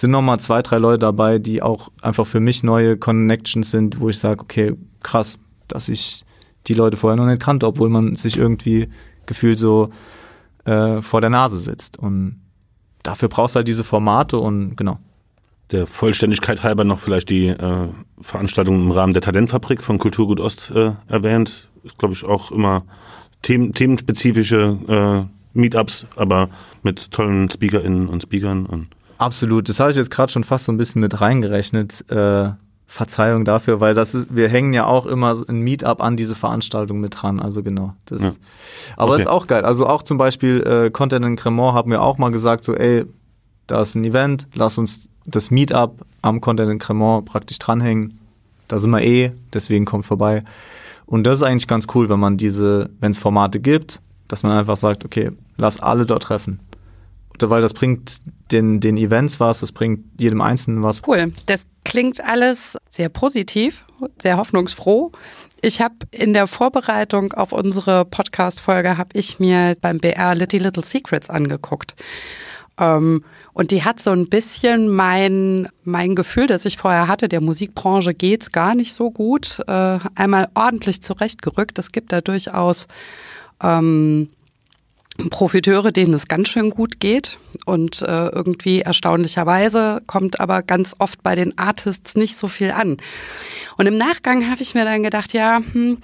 [0.00, 4.10] sind nochmal zwei, drei Leute dabei, die auch einfach für mich neue Connections sind, wo
[4.10, 6.24] ich sage, okay, krass, dass ich
[6.66, 8.88] die Leute vorher noch nicht kannte, obwohl man sich irgendwie
[9.24, 9.90] gefühlt so
[10.66, 11.98] äh, vor der Nase sitzt.
[11.98, 12.42] Und
[13.02, 14.98] dafür brauchst du halt diese Formate und genau.
[15.72, 17.88] Der Vollständigkeit halber noch vielleicht die äh,
[18.20, 21.68] Veranstaltung im Rahmen der Talentfabrik von Kulturgut Ost äh, erwähnt.
[21.84, 22.84] Ist, glaube ich, auch immer
[23.42, 26.50] them themenspezifische äh, Meetups, aber
[26.82, 30.72] mit tollen SpeakerInnen und Speakern und Absolut, das habe ich jetzt gerade schon fast so
[30.72, 32.04] ein bisschen mit reingerechnet.
[32.10, 32.50] Äh,
[32.88, 37.00] Verzeihung dafür, weil das ist, wir hängen ja auch immer ein Meetup an diese Veranstaltung
[37.00, 37.40] mit dran.
[37.40, 37.94] Also genau.
[38.06, 38.32] Das, ja.
[38.96, 39.22] Aber okay.
[39.22, 39.64] ist auch geil.
[39.64, 43.04] Also auch zum Beispiel äh, Content in Cremant haben wir auch mal gesagt, so, ey,
[43.66, 48.18] da ist ein Event, lass uns das Meetup am Content in Cremant praktisch dranhängen.
[48.68, 50.44] Da sind wir eh, deswegen kommt vorbei.
[51.06, 54.52] Und das ist eigentlich ganz cool, wenn man diese, wenn es Formate gibt, dass man
[54.52, 56.60] einfach sagt, okay, lass alle dort treffen
[57.42, 58.20] weil das bringt
[58.52, 61.02] den, den Events was, das bringt jedem Einzelnen was.
[61.06, 61.32] Cool.
[61.46, 63.84] Das klingt alles sehr positiv,
[64.20, 65.12] sehr hoffnungsfroh.
[65.62, 70.84] Ich habe in der Vorbereitung auf unsere Podcast-Folge habe ich mir beim BR Little Little
[70.84, 71.94] Secrets angeguckt.
[72.78, 77.40] Ähm, und die hat so ein bisschen mein, mein Gefühl, das ich vorher hatte, der
[77.40, 81.78] Musikbranche geht's gar nicht so gut, äh, einmal ordentlich zurechtgerückt.
[81.78, 82.86] Es gibt da durchaus
[83.62, 84.28] ähm,
[85.30, 87.38] Profiteure, denen es ganz schön gut geht.
[87.64, 92.98] Und äh, irgendwie erstaunlicherweise kommt aber ganz oft bei den Artists nicht so viel an.
[93.76, 95.98] Und im Nachgang habe ich mir dann gedacht, ja, hm,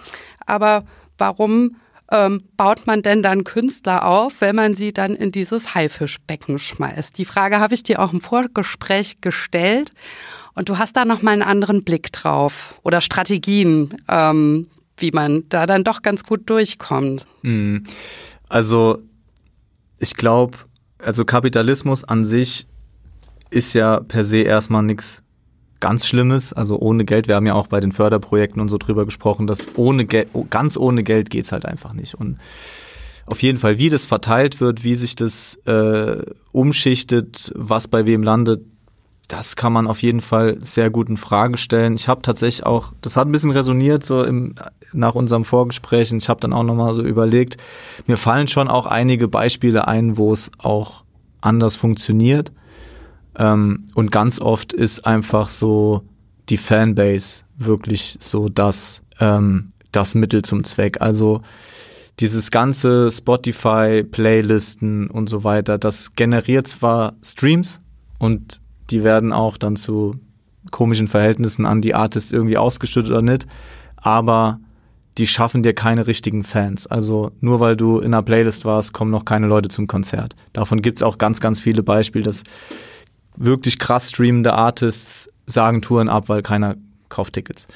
[0.47, 0.85] aber
[1.19, 1.77] warum
[2.11, 7.17] ähm, baut man denn dann Künstler auf, wenn man sie dann in dieses Haifischbecken schmeißt?
[7.19, 9.91] Die Frage habe ich dir auch im Vorgespräch gestellt.
[10.55, 15.67] Und du hast da nochmal einen anderen Blick drauf oder Strategien, ähm, wie man da
[15.67, 17.27] dann doch ganz gut durchkommt.
[17.41, 17.85] Mhm.
[18.53, 18.99] Also
[19.99, 20.59] ich glaube,
[20.99, 22.67] also Kapitalismus an sich
[23.49, 25.23] ist ja per se erstmal nichts
[25.81, 26.53] ganz Schlimmes.
[26.53, 29.67] Also ohne Geld, wir haben ja auch bei den Förderprojekten und so drüber gesprochen, dass
[29.77, 32.15] ohne Geld, ganz ohne Geld geht's halt einfach nicht.
[32.15, 32.37] Und
[33.25, 38.23] auf jeden Fall, wie das verteilt wird, wie sich das äh, umschichtet, was bei wem
[38.23, 38.61] landet,
[39.29, 41.95] das kann man auf jeden Fall sehr gut in Frage stellen.
[41.95, 44.55] Ich habe tatsächlich auch, das hat ein bisschen resoniert so im,
[44.93, 46.13] nach unserem Vorgespräch.
[46.13, 47.57] Ich habe dann auch nochmal so überlegt,
[48.07, 51.05] mir fallen schon auch einige Beispiele ein, wo es auch
[51.41, 52.53] anders funktioniert.
[53.39, 56.03] Ähm, und ganz oft ist einfach so
[56.49, 61.01] die Fanbase wirklich so das, ähm, das Mittel zum Zweck.
[61.01, 61.41] Also
[62.21, 67.81] dieses ganze Spotify, Playlisten und so weiter, das generiert zwar Streams
[68.19, 68.61] und
[68.93, 70.17] die werden auch dann zu
[70.71, 73.47] komischen Verhältnissen an die Artists irgendwie ausgeschüttet oder nicht,
[73.97, 74.61] aber
[75.19, 76.87] die schaffen dir keine richtigen Fans.
[76.87, 80.37] Also nur weil du in einer Playlist warst, kommen noch keine Leute zum Konzert.
[80.53, 82.45] Davon gibt's auch ganz, ganz viele Beispiele, dass
[83.37, 86.77] wirklich krass streamende Artists sagen Touren ab, weil keiner
[87.09, 87.67] kauft Tickets.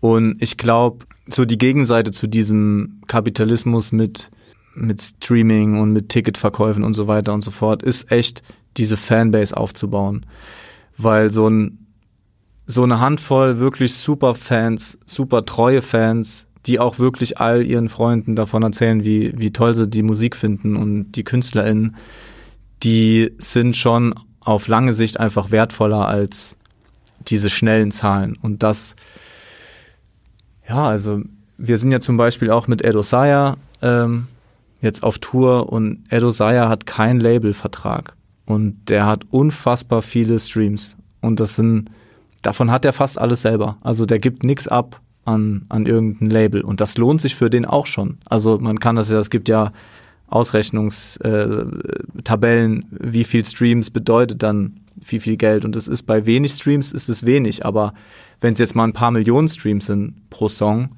[0.00, 4.30] Und ich glaube, so die Gegenseite zu diesem Kapitalismus mit,
[4.74, 8.42] mit Streaming und mit Ticketverkäufen und so weiter und so fort ist echt
[8.76, 10.26] diese Fanbase aufzubauen.
[10.96, 11.86] Weil so ein,
[12.66, 18.34] so eine Handvoll wirklich super Fans, super treue Fans, die auch wirklich all ihren Freunden
[18.34, 21.96] davon erzählen, wie, wie toll sie die Musik finden und die KünstlerInnen,
[22.82, 26.56] die sind schon auf lange Sicht einfach wertvoller als
[27.28, 28.36] diese schnellen Zahlen.
[28.40, 28.96] Und das,
[30.68, 31.22] ja, also
[31.56, 34.26] wir sind ja zum Beispiel auch mit Edo Saya ähm,
[34.80, 38.15] jetzt auf Tour und Edo Saya hat keinen Labelvertrag.
[38.46, 40.96] Und der hat unfassbar viele Streams.
[41.20, 41.90] Und das sind,
[42.42, 43.78] davon hat er fast alles selber.
[43.82, 46.62] Also der gibt nichts ab an, an irgendein Label.
[46.62, 48.18] Und das lohnt sich für den auch schon.
[48.30, 49.72] Also man kann das ja, es gibt ja
[50.28, 55.64] Ausrechnungstabellen, äh, wie viel Streams bedeutet dann wie viel Geld.
[55.64, 57.92] Und das ist bei wenig Streams ist es wenig, aber
[58.40, 60.90] wenn es jetzt mal ein paar Millionen Streams sind pro Song,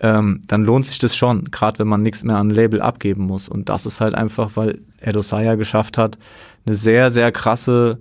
[0.00, 3.48] ähm, dann lohnt sich das schon, gerade wenn man nichts mehr an Label abgeben muss.
[3.48, 6.18] Und das ist halt einfach, weil Edo Saya geschafft hat,
[6.64, 7.98] eine sehr, sehr krasse,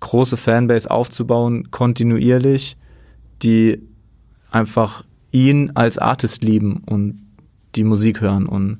[0.00, 2.76] große Fanbase aufzubauen, kontinuierlich,
[3.42, 3.80] die
[4.50, 7.20] einfach ihn als Artist lieben und
[7.74, 8.46] die Musik hören.
[8.46, 8.78] Und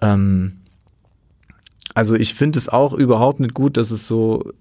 [0.00, 0.60] ähm,
[1.94, 4.52] also ich finde es auch überhaupt nicht gut, dass es so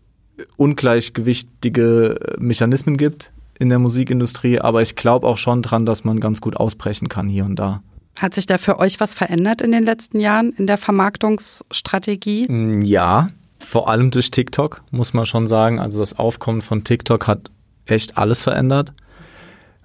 [0.58, 6.42] ungleichgewichtige Mechanismen gibt in der Musikindustrie, aber ich glaube auch schon dran, dass man ganz
[6.42, 7.84] gut ausbrechen kann hier und da.
[8.18, 12.52] Hat sich da für euch was verändert in den letzten Jahren in der Vermarktungsstrategie?
[12.52, 13.28] Mm, ja,
[13.62, 15.80] vor allem durch TikTok, muss man schon sagen.
[15.80, 17.52] Also das Aufkommen von TikTok hat
[17.86, 18.92] echt alles verändert,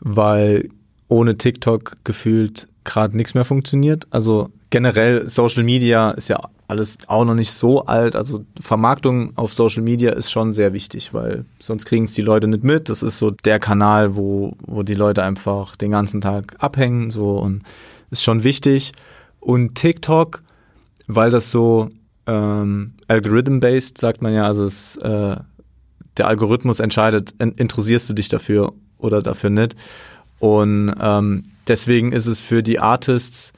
[0.01, 0.69] weil
[1.09, 4.07] ohne TikTok gefühlt gerade nichts mehr funktioniert.
[4.11, 8.17] Also generell Social Media ist ja alles auch noch nicht so alt.
[8.17, 12.49] Also Vermarktung auf Social Media ist schon sehr wichtig, weil sonst kriegen es die Leute
[12.49, 12.89] nicht mit.
[12.89, 17.37] Das ist so der Kanal, wo, wo die Leute einfach den ganzen Tag abhängen so
[17.37, 17.63] und
[18.11, 18.93] ist schon wichtig.
[19.39, 20.43] Und TikTok,
[21.07, 21.91] weil das so
[22.27, 25.37] ähm, algorithm-based, sagt man ja, also es, äh,
[26.17, 29.77] der Algorithmus entscheidet, interessierst du dich dafür oder dafür nicht.
[30.39, 33.53] Und ähm, deswegen ist es für die Artists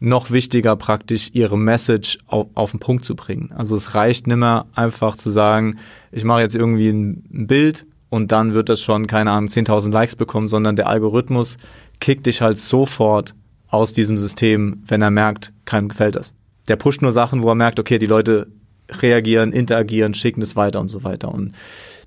[0.00, 3.50] noch wichtiger praktisch ihre Message auf, auf den Punkt zu bringen.
[3.54, 5.78] Also es reicht nimmer einfach zu sagen,
[6.12, 9.90] ich mache jetzt irgendwie ein, ein Bild und dann wird das schon, keine Ahnung, 10.000
[9.92, 11.58] Likes bekommen, sondern der Algorithmus
[12.00, 13.34] kickt dich halt sofort
[13.68, 16.32] aus diesem System, wenn er merkt, keinem gefällt das.
[16.68, 18.48] Der pusht nur Sachen, wo er merkt, okay, die Leute
[18.90, 21.32] reagieren, interagieren, schicken es weiter und so weiter.
[21.32, 21.54] Und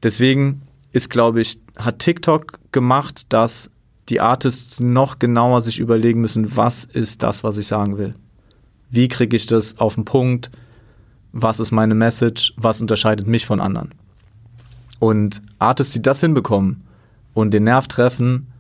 [0.04, 3.70] deswegen ist, glaube ich, hat TikTok gemacht, dass
[4.10, 8.16] die Artists noch genauer sich überlegen müssen, was ist das, was ich sagen will?
[8.90, 10.52] Wie kriege ich das auf den Punkt?
[11.32, 12.54] Was ist meine Message?
[12.58, 13.94] Was unterscheidet mich von anderen?
[15.00, 16.84] Und Artists, die das hinbekommen
[17.34, 18.52] und den Nerv treffen,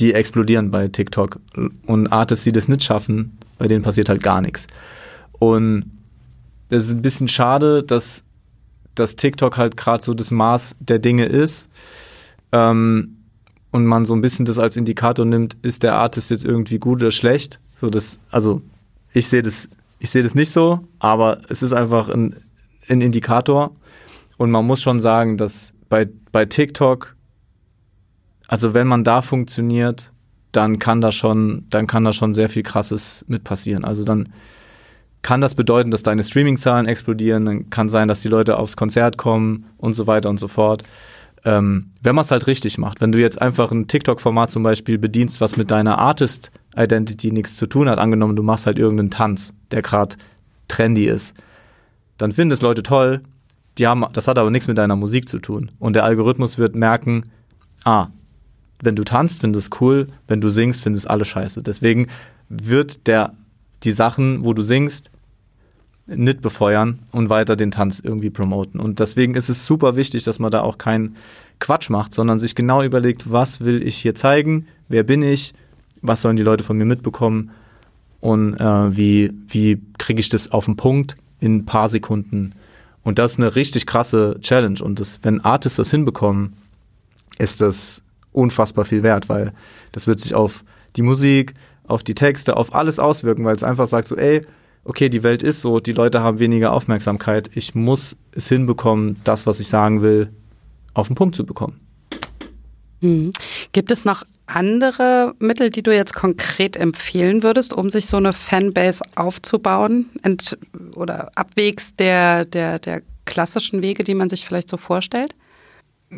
[0.00, 1.38] die explodieren bei TikTok.
[1.86, 4.66] Und Artists, die das nicht schaffen, bei denen passiert halt gar nichts.
[5.40, 5.90] Und
[6.68, 8.22] es ist ein bisschen schade, dass,
[8.94, 11.68] dass TikTok halt gerade so das Maß der Dinge ist.
[12.52, 13.16] Ähm,
[13.72, 17.00] und man so ein bisschen das als Indikator nimmt, ist der Artist jetzt irgendwie gut
[17.00, 17.60] oder schlecht.
[17.76, 18.62] So das, also
[19.12, 22.36] ich sehe das, ich sehe das nicht so, aber es ist einfach ein,
[22.88, 23.74] ein Indikator.
[24.38, 27.16] Und man muss schon sagen, dass bei, bei TikTok,
[28.48, 30.12] also wenn man da funktioniert,
[30.52, 33.84] dann kann da schon, dann kann da schon sehr viel krasses mit passieren.
[33.84, 34.28] Also dann
[35.22, 39.18] kann das bedeuten, dass deine Streaming-Zahlen explodieren, dann kann sein, dass die Leute aufs Konzert
[39.18, 40.84] kommen und so weiter und so fort
[41.44, 43.00] ähm, wenn man es halt richtig macht.
[43.00, 47.66] Wenn du jetzt einfach ein TikTok-Format zum Beispiel bedienst, was mit deiner Artist-Identity nichts zu
[47.66, 50.16] tun hat, angenommen, du machst halt irgendeinen Tanz, der gerade
[50.68, 51.34] trendy ist,
[52.18, 53.22] dann finden es Leute toll,
[53.78, 55.70] die haben, das hat aber nichts mit deiner Musik zu tun.
[55.78, 57.22] Und der Algorithmus wird merken,
[57.84, 58.08] ah,
[58.82, 61.62] wenn du tanzt, findest es cool, wenn du singst, findest es alle scheiße.
[61.62, 62.08] Deswegen
[62.48, 63.34] wird der,
[63.82, 65.10] die Sachen, wo du singst,
[66.06, 68.80] nicht befeuern und weiter den Tanz irgendwie promoten.
[68.80, 71.16] Und deswegen ist es super wichtig, dass man da auch keinen
[71.60, 75.54] Quatsch macht, sondern sich genau überlegt, was will ich hier zeigen, wer bin ich,
[76.02, 77.50] was sollen die Leute von mir mitbekommen
[78.20, 82.52] und äh, wie, wie kriege ich das auf den Punkt in ein paar Sekunden.
[83.02, 84.82] Und das ist eine richtig krasse Challenge.
[84.82, 86.54] Und das, wenn Artists das hinbekommen,
[87.38, 89.52] ist das unfassbar viel wert, weil
[89.92, 90.64] das wird sich auf
[90.96, 91.54] die Musik,
[91.90, 94.42] auf die Texte, auf alles auswirken, weil es einfach sagt so, ey,
[94.84, 99.46] okay, die Welt ist so, die Leute haben weniger Aufmerksamkeit, ich muss es hinbekommen, das,
[99.46, 100.30] was ich sagen will,
[100.94, 101.80] auf den Punkt zu bekommen.
[103.00, 103.30] Mhm.
[103.72, 108.32] Gibt es noch andere Mittel, die du jetzt konkret empfehlen würdest, um sich so eine
[108.32, 110.58] Fanbase aufzubauen Ent
[110.94, 115.34] oder abwegs der, der, der klassischen Wege, die man sich vielleicht so vorstellt?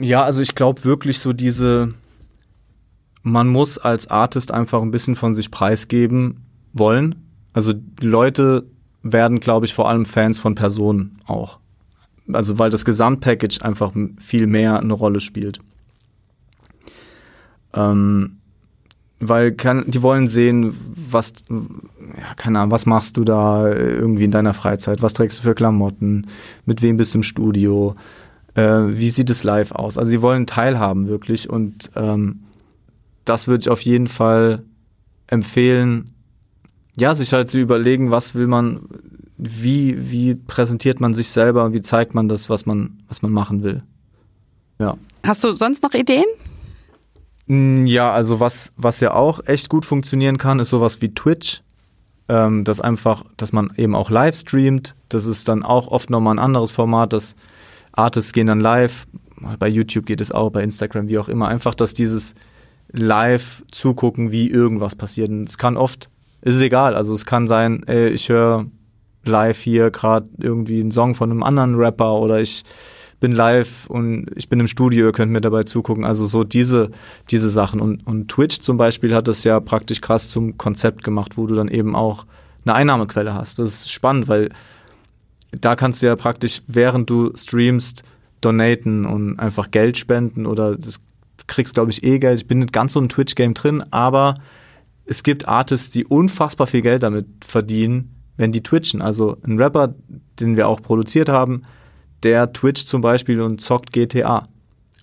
[0.00, 1.92] Ja, also ich glaube wirklich so diese,
[3.22, 7.14] man muss als Artist einfach ein bisschen von sich preisgeben wollen.
[7.52, 8.64] Also Leute
[9.02, 11.58] werden, glaube ich, vor allem Fans von Personen auch.
[12.32, 15.60] Also weil das Gesamtpackage einfach viel mehr eine Rolle spielt.
[17.74, 18.38] Ähm,
[19.20, 20.74] weil kann, die wollen sehen,
[21.10, 25.00] was, ja, keine Ahnung, was machst du da irgendwie in deiner Freizeit?
[25.00, 26.26] Was trägst du für Klamotten?
[26.66, 27.94] Mit wem bist du im Studio?
[28.54, 29.96] Äh, wie sieht es live aus?
[29.96, 32.40] Also sie wollen teilhaben wirklich und ähm,
[33.24, 34.64] das würde ich auf jeden Fall
[35.26, 36.14] empfehlen,
[36.96, 38.82] ja, sich halt zu überlegen, was will man,
[39.38, 43.62] wie, wie präsentiert man sich selber, wie zeigt man das, was man, was man machen
[43.62, 43.82] will.
[44.78, 44.96] Ja.
[45.24, 46.24] Hast du sonst noch Ideen?
[47.46, 51.62] Mm, ja, also was, was ja auch echt gut funktionieren kann, ist sowas wie Twitch.
[52.28, 54.94] Ähm, das einfach, dass man eben auch live streamt.
[55.08, 57.36] Das ist dann auch oft nochmal ein anderes Format, dass
[57.92, 59.06] Artists gehen dann live.
[59.58, 61.48] Bei YouTube geht es auch, bei Instagram, wie auch immer.
[61.48, 62.34] Einfach, dass dieses
[62.92, 65.30] live zugucken, wie irgendwas passiert.
[65.30, 66.10] Und es kann oft,
[66.42, 66.94] ist es egal.
[66.94, 68.66] Also es kann sein, ey, ich höre
[69.24, 72.64] live hier gerade irgendwie einen Song von einem anderen Rapper oder ich
[73.20, 76.04] bin live und ich bin im Studio, ihr könnt mir dabei zugucken.
[76.04, 76.90] Also so diese,
[77.30, 77.80] diese Sachen.
[77.80, 81.54] Und, und Twitch zum Beispiel hat das ja praktisch krass zum Konzept gemacht, wo du
[81.54, 82.26] dann eben auch
[82.64, 83.60] eine Einnahmequelle hast.
[83.60, 84.50] Das ist spannend, weil
[85.52, 88.02] da kannst du ja praktisch, während du streamst,
[88.40, 91.00] donaten und einfach Geld spenden oder das
[91.46, 92.40] kriegst, glaube ich, eh Geld.
[92.40, 94.34] Ich bin nicht ganz so im Twitch-Game drin, aber
[95.04, 99.02] es gibt Artists, die unfassbar viel Geld damit verdienen, wenn die twitchen.
[99.02, 99.94] Also ein Rapper,
[100.40, 101.62] den wir auch produziert haben,
[102.22, 104.46] der twitcht zum Beispiel und zockt GTA.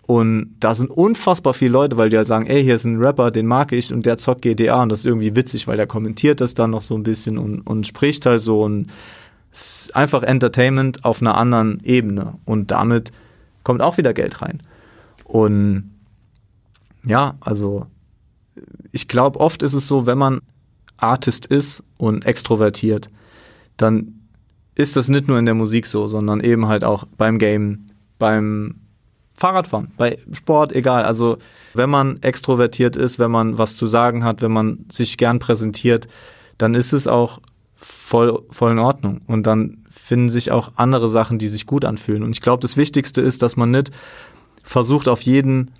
[0.10, 3.30] Und da sind unfassbar viele Leute, weil die halt sagen, ey, hier ist ein Rapper,
[3.30, 6.41] den mag ich und der zockt GTA und das ist irgendwie witzig, weil der kommentiert
[6.41, 8.88] das dann noch so ein bisschen und, und spricht halt so und
[9.52, 13.12] es ist einfach Entertainment auf einer anderen Ebene und damit
[13.63, 14.60] kommt auch wieder Geld rein.
[15.25, 15.91] Und
[17.06, 17.88] ja, also
[18.92, 20.42] ich glaube, oft ist es so, wenn man
[20.98, 23.10] Artist ist und extrovertiert,
[23.78, 24.20] dann
[24.76, 28.76] ist das nicht nur in der Musik so, sondern eben halt auch beim Game, beim
[29.34, 31.04] Fahrradfahren, bei Sport, egal.
[31.04, 31.38] Also
[31.74, 36.08] wenn man extrovertiert ist, wenn man was zu sagen hat, wenn man sich gern präsentiert,
[36.58, 37.40] dann ist es auch
[37.74, 39.22] voll, voll in Ordnung.
[39.28, 42.24] Und dann finden sich auch andere Sachen, die sich gut anfühlen.
[42.24, 43.92] Und ich glaube, das Wichtigste ist, dass man nicht
[44.64, 45.72] versucht, auf jeden,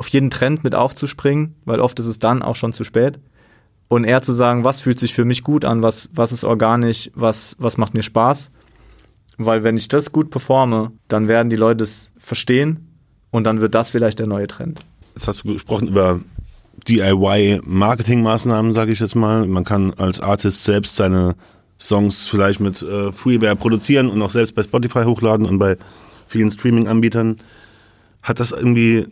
[0.00, 3.20] auf jeden Trend mit aufzuspringen, weil oft ist es dann auch schon zu spät,
[3.88, 7.10] und eher zu sagen, was fühlt sich für mich gut an, was, was ist organisch,
[7.14, 8.52] was, was macht mir Spaß.
[9.36, 12.88] Weil wenn ich das gut performe, dann werden die Leute es verstehen
[13.30, 14.80] und dann wird das vielleicht der neue Trend.
[15.16, 16.20] Jetzt hast du gesprochen über
[16.86, 19.46] DIY-Marketing-Maßnahmen, sage ich jetzt mal.
[19.46, 21.34] Man kann als Artist selbst seine
[21.80, 25.76] Songs vielleicht mit äh, Freeware produzieren und auch selbst bei Spotify hochladen und bei
[26.28, 27.38] vielen Streaming-Anbietern.
[28.22, 29.06] Hat das irgendwie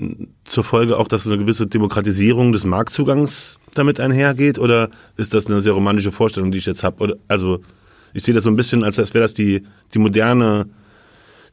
[0.45, 4.59] zur Folge auch, dass eine gewisse Demokratisierung des Marktzugangs damit einhergeht?
[4.59, 7.19] Oder ist das eine sehr romantische Vorstellung, die ich jetzt habe?
[7.27, 7.61] Also
[8.13, 9.63] ich sehe das so ein bisschen, als wäre das die,
[9.95, 10.67] die moderne,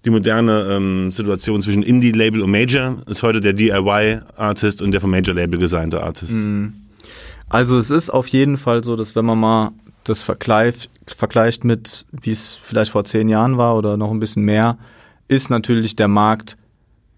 [0.03, 2.97] die moderne ähm, Situation zwischen Indie-Label und Major.
[3.07, 6.33] Ist heute der DIY-Artist und der vom Major-Label gesignte Artist.
[6.33, 6.73] Mhm.
[7.47, 9.71] Also es ist auf jeden Fall so, dass wenn man mal
[10.03, 14.43] das vergleicht, vergleicht mit, wie es vielleicht vor zehn Jahren war oder noch ein bisschen
[14.43, 14.77] mehr,
[15.27, 16.57] ist natürlich der Markt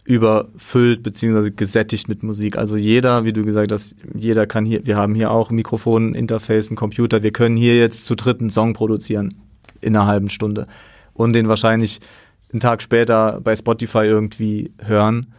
[0.07, 2.57] überfüllt beziehungsweise gesättigt mit Musik.
[2.57, 6.71] Also jeder, wie du gesagt hast, jeder kann hier, wir haben hier auch Mikrofon, Interface,
[6.71, 9.33] ein Computer, wir können hier jetzt zu dritt einen Song produzieren
[9.81, 10.67] in einer halben Stunde
[11.13, 11.99] und den wahrscheinlich
[12.53, 15.33] einen Tag später bei Spotify irgendwie hören.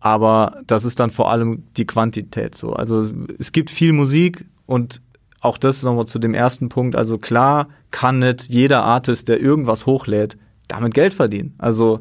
[0.00, 2.74] Aber das ist dann vor allem die Quantität so.
[2.74, 5.00] Also es gibt viel Musik und
[5.40, 6.94] auch das nochmal zu dem ersten Punkt.
[6.94, 10.36] Also klar kann nicht jeder Artist, der irgendwas hochlädt,
[10.68, 11.54] damit Geld verdienen.
[11.56, 12.00] Also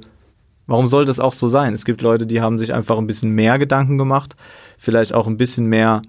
[0.66, 1.74] Warum soll das auch so sein?
[1.74, 4.36] Es gibt Leute, die haben sich einfach ein bisschen mehr Gedanken gemacht,
[4.78, 6.02] vielleicht auch ein bisschen mehr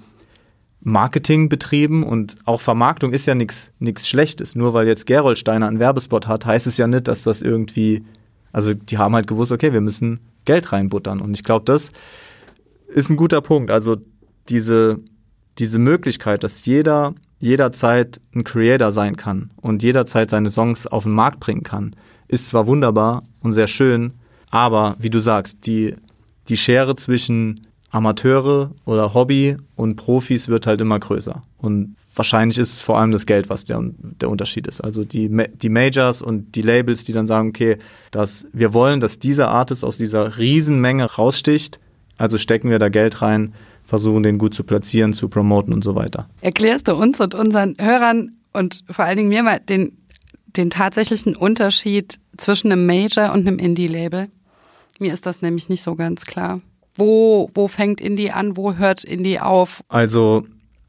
[0.81, 3.73] Marketing betrieben und auch Vermarktung ist ja nichts
[4.07, 4.55] Schlechtes.
[4.55, 8.05] Nur weil jetzt Gerolsteiner einen Werbespot hat, heißt es ja nicht, dass das irgendwie,
[8.53, 11.21] also die haben halt gewusst, okay, wir müssen Geld reinbuttern.
[11.21, 11.91] Und ich glaube, das
[12.89, 13.71] ist ein guter Punkt.
[13.71, 13.97] Also
[14.51, 15.01] diese,
[15.59, 21.13] diese Möglichkeit, dass jeder jederzeit ein Creator sein kann und jederzeit seine Songs auf den
[21.13, 21.95] Markt bringen kann,
[22.27, 24.15] ist zwar wunderbar und sehr schön,
[24.55, 25.97] aber wie du sagst, die,
[26.49, 31.43] die Schere zwischen Amateure oder Hobby und Profis wird halt immer größer.
[31.59, 34.81] Und wahrscheinlich ist es vor allem das Geld, was der, der Unterschied ist.
[34.81, 35.29] Also die,
[35.61, 37.79] die Majors und die Labels, die dann sagen, okay,
[38.13, 41.81] dass wir wollen, dass dieser Artist aus dieser Riesenmenge raussticht,
[42.17, 45.97] also stecken wir da Geld rein, versuchen den gut zu platzieren, zu promoten und so
[45.97, 46.29] weiter.
[46.43, 49.99] Erklärst du uns und unseren Hörern und vor allen Dingen mir mal den,
[50.47, 54.29] den tatsächlichen Unterschied zwischen einem Major und einem Indie-Label?
[54.99, 56.61] Mir ist das nämlich nicht so ganz klar.
[56.95, 59.83] Wo, wo fängt Indie an, wo hört Indie auf?
[59.89, 60.47] Also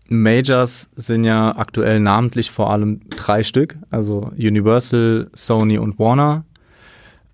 [0.08, 6.46] Majors sind ja aktuell namentlich vor allem drei Stück, also Universal, Sony und Warner.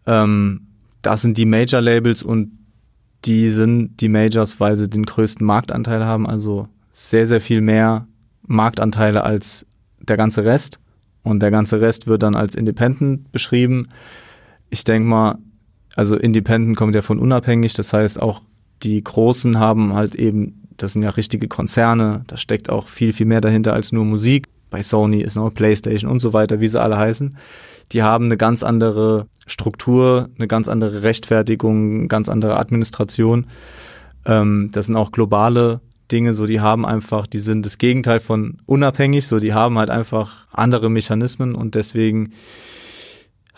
[0.06, 0.68] Ähm,
[1.02, 2.58] das sind die Major-Labels und
[3.26, 8.08] die sind die Majors, weil sie den größten Marktanteil haben, also sehr, sehr viel mehr
[8.48, 9.66] Marktanteile als
[10.00, 10.80] der ganze Rest.
[11.24, 13.90] Und der ganze Rest wird dann als Independent beschrieben.
[14.72, 15.38] Ich denke mal,
[15.96, 18.42] also Independent kommt ja von unabhängig, das heißt auch
[18.84, 23.26] die Großen haben halt eben, das sind ja richtige Konzerne, da steckt auch viel, viel
[23.26, 24.48] mehr dahinter als nur Musik.
[24.70, 27.38] Bei Sony ist noch PlayStation und so weiter, wie sie alle heißen.
[27.92, 33.48] Die haben eine ganz andere Struktur, eine ganz andere Rechtfertigung, eine ganz andere Administration.
[34.26, 35.82] Ähm, das sind auch globale
[36.12, 39.90] Dinge, so die haben einfach, die sind das Gegenteil von unabhängig, so die haben halt
[39.90, 42.32] einfach andere Mechanismen und deswegen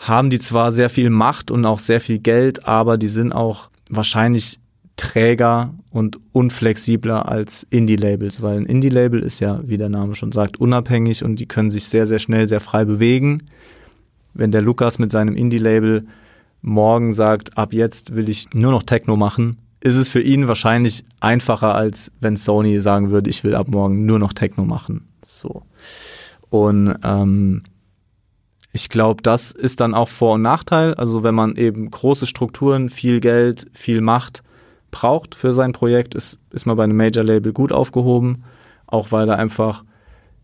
[0.08, 3.70] haben die zwar sehr viel Macht und auch sehr viel Geld, aber die sind auch
[3.88, 4.58] wahrscheinlich
[4.96, 10.58] träger und unflexibler als Indie-Labels, weil ein Indie-Label ist ja, wie der Name schon sagt,
[10.60, 13.42] unabhängig und die können sich sehr, sehr schnell, sehr frei bewegen.
[14.34, 16.06] Wenn der Lukas mit seinem Indie-Label
[16.62, 21.04] morgen sagt, ab jetzt will ich nur noch Techno machen, ist es für ihn wahrscheinlich
[21.20, 25.08] einfacher, als wenn Sony sagen würde, ich will ab morgen nur noch Techno machen.
[25.24, 25.62] So.
[26.50, 27.62] Und ähm,
[28.76, 30.94] ich glaube, das ist dann auch Vor- und Nachteil.
[30.94, 34.42] Also wenn man eben große Strukturen, viel Geld, viel Macht
[34.90, 38.42] braucht für sein Projekt, ist, ist man bei einem Major-Label gut aufgehoben,
[38.88, 39.84] auch weil da einfach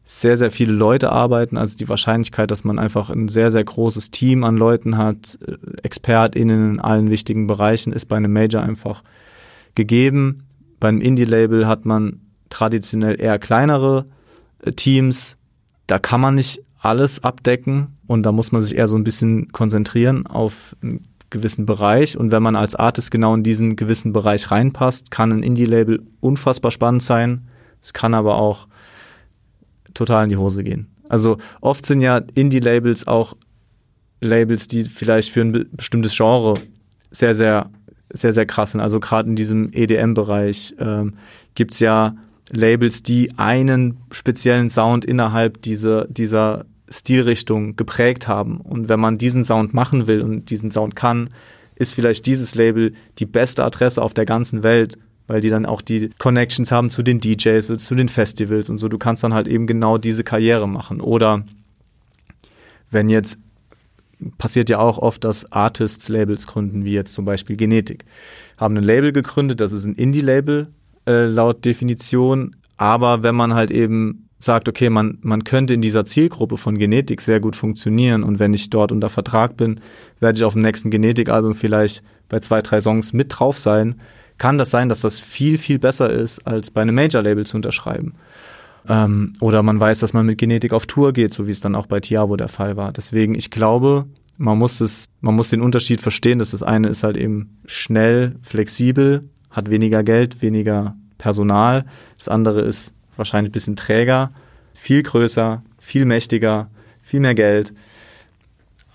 [0.04, 1.58] sehr, sehr viele Leute arbeiten.
[1.58, 5.56] Also die Wahrscheinlichkeit, dass man einfach ein sehr, sehr großes Team an Leuten hat, äh,
[5.82, 9.02] ExpertInnen in allen wichtigen Bereichen, ist bei einem Major einfach
[9.74, 10.44] gegeben.
[10.78, 14.06] Bei einem Indie-Label hat man traditionell eher kleinere
[14.62, 15.36] äh, Teams.
[15.88, 19.52] Da kann man nicht alles abdecken und da muss man sich eher so ein bisschen
[19.52, 22.16] konzentrieren auf einen gewissen Bereich.
[22.18, 26.70] Und wenn man als Artist genau in diesen gewissen Bereich reinpasst, kann ein Indie-Label unfassbar
[26.70, 27.48] spannend sein.
[27.80, 28.66] Es kann aber auch
[29.94, 30.88] total in die Hose gehen.
[31.08, 33.36] Also oft sind ja Indie-Labels auch
[34.20, 36.54] Labels, die vielleicht für ein bestimmtes Genre
[37.10, 37.70] sehr, sehr,
[38.12, 38.80] sehr, sehr krass sind.
[38.80, 41.14] Also gerade in diesem EDM-Bereich ähm,
[41.54, 42.14] gibt es ja
[42.50, 48.60] Labels, die einen speziellen Sound innerhalb dieser, dieser Stilrichtung geprägt haben.
[48.60, 51.30] Und wenn man diesen Sound machen will und diesen Sound kann,
[51.76, 55.80] ist vielleicht dieses Label die beste Adresse auf der ganzen Welt, weil die dann auch
[55.80, 58.88] die Connections haben zu den DJs oder zu den Festivals und so.
[58.88, 61.00] Du kannst dann halt eben genau diese Karriere machen.
[61.00, 61.44] Oder
[62.90, 63.38] wenn jetzt
[64.38, 68.04] passiert ja auch oft, dass Artists Labels gründen, wie jetzt zum Beispiel Genetik.
[68.58, 70.68] Haben ein Label gegründet, das ist ein Indie-Label
[71.06, 76.04] äh, laut Definition, aber wenn man halt eben sagt, okay, man, man könnte in dieser
[76.06, 79.80] Zielgruppe von Genetik sehr gut funktionieren und wenn ich dort unter Vertrag bin,
[80.18, 84.00] werde ich auf dem nächsten Genetik-Album vielleicht bei zwei, drei Songs mit drauf sein,
[84.38, 88.14] kann das sein, dass das viel, viel besser ist, als bei einem Major-Label zu unterschreiben.
[88.88, 91.74] Ähm, oder man weiß, dass man mit Genetik auf Tour geht, so wie es dann
[91.74, 92.92] auch bei Tiavo der Fall war.
[92.92, 94.06] Deswegen, ich glaube,
[94.38, 98.36] man muss es, man muss den Unterschied verstehen, dass das eine ist halt eben schnell,
[98.40, 101.84] flexibel, hat weniger Geld, weniger Personal.
[102.16, 104.32] Das andere ist wahrscheinlich ein bisschen träger,
[104.74, 106.68] viel größer, viel mächtiger,
[107.00, 107.72] viel mehr Geld.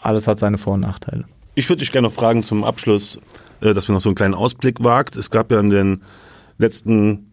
[0.02, 1.24] Alles hat seine Vor- und Nachteile.
[1.56, 3.20] Ich würde dich gerne noch fragen zum Abschluss,
[3.62, 5.16] äh, dass wir noch so einen kleinen Ausblick wagt.
[5.16, 6.02] Es gab ja in den
[6.58, 7.32] letzten,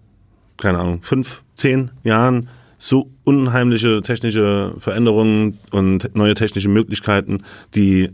[0.56, 8.10] keine Ahnung, fünf, zehn Jahren so unheimliche technische Veränderungen und neue technische Möglichkeiten, die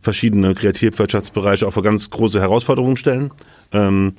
[0.00, 3.32] verschiedene Kreativwirtschaftsbereiche auch vor ganz große Herausforderungen stellen.
[3.72, 4.14] Ähm,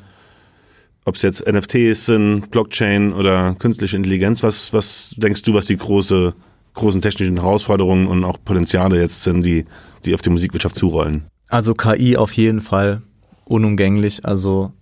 [1.06, 5.78] ob es jetzt NFTs sind, Blockchain oder künstliche Intelligenz, was, was denkst du, was die
[5.78, 6.34] große,
[6.74, 9.66] großen technischen Herausforderungen und auch Potenziale jetzt sind, die,
[10.04, 11.26] die auf die Musikwirtschaft zurollen?
[11.48, 13.04] Also KI auf jeden Fall
[13.46, 14.26] unumgänglich.
[14.26, 14.74] Also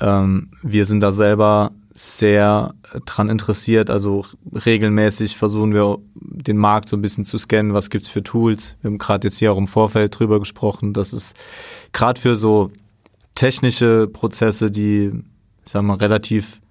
[0.00, 3.90] ähm, wir sind da selber sehr dran interessiert.
[3.90, 4.24] Also
[4.64, 7.74] regelmäßig versuchen wir den Markt so ein bisschen zu scannen.
[7.74, 8.76] Was gibt's für Tools?
[8.80, 10.92] Wir haben gerade jetzt hier auch im Vorfeld drüber gesprochen.
[10.94, 11.36] Das ist
[11.92, 12.70] gerade für so
[13.34, 15.12] technische Prozesse, die,
[15.68, 16.62] ich sag mal, relativ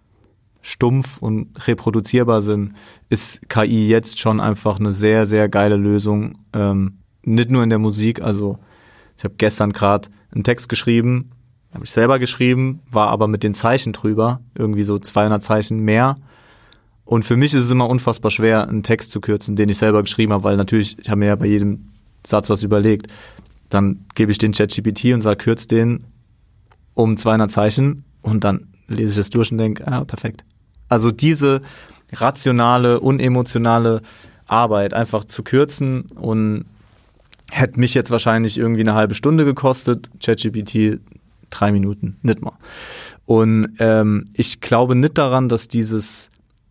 [0.63, 2.73] stumpf und reproduzierbar sind,
[3.09, 6.33] ist KI jetzt schon einfach eine sehr, sehr geile Lösung.
[6.51, 8.23] Ähm, nicht nur in der Musik.
[8.23, 8.57] Also
[9.15, 11.29] ich habe gestern gerade einen Text geschrieben,
[11.75, 16.17] habe ich selber geschrieben, war aber mit den Zeichen drüber, irgendwie so 200 Zeichen mehr.
[17.05, 20.01] Und für mich ist es immer unfassbar schwer, einen Text zu kürzen, den ich selber
[20.01, 21.89] geschrieben habe, weil natürlich, ich habe mir ja bei jedem
[22.25, 23.13] Satz was überlegt.
[23.69, 26.05] Dann gebe ich den ChatGPT und sage, kürz den
[26.95, 30.43] um 200 Zeichen und dann lese ich das durch und denke, ah, perfekt.
[30.89, 31.61] Also diese
[32.13, 34.01] rationale, unemotionale
[34.45, 36.65] Arbeit einfach zu kürzen und
[37.51, 40.09] hätte mich jetzt wahrscheinlich irgendwie eine halbe Stunde gekostet.
[40.23, 40.99] ChatGPT
[41.49, 42.57] drei Minuten, nicht mal.
[43.25, 46.29] Und ähm, ich glaube nicht daran, dass dieses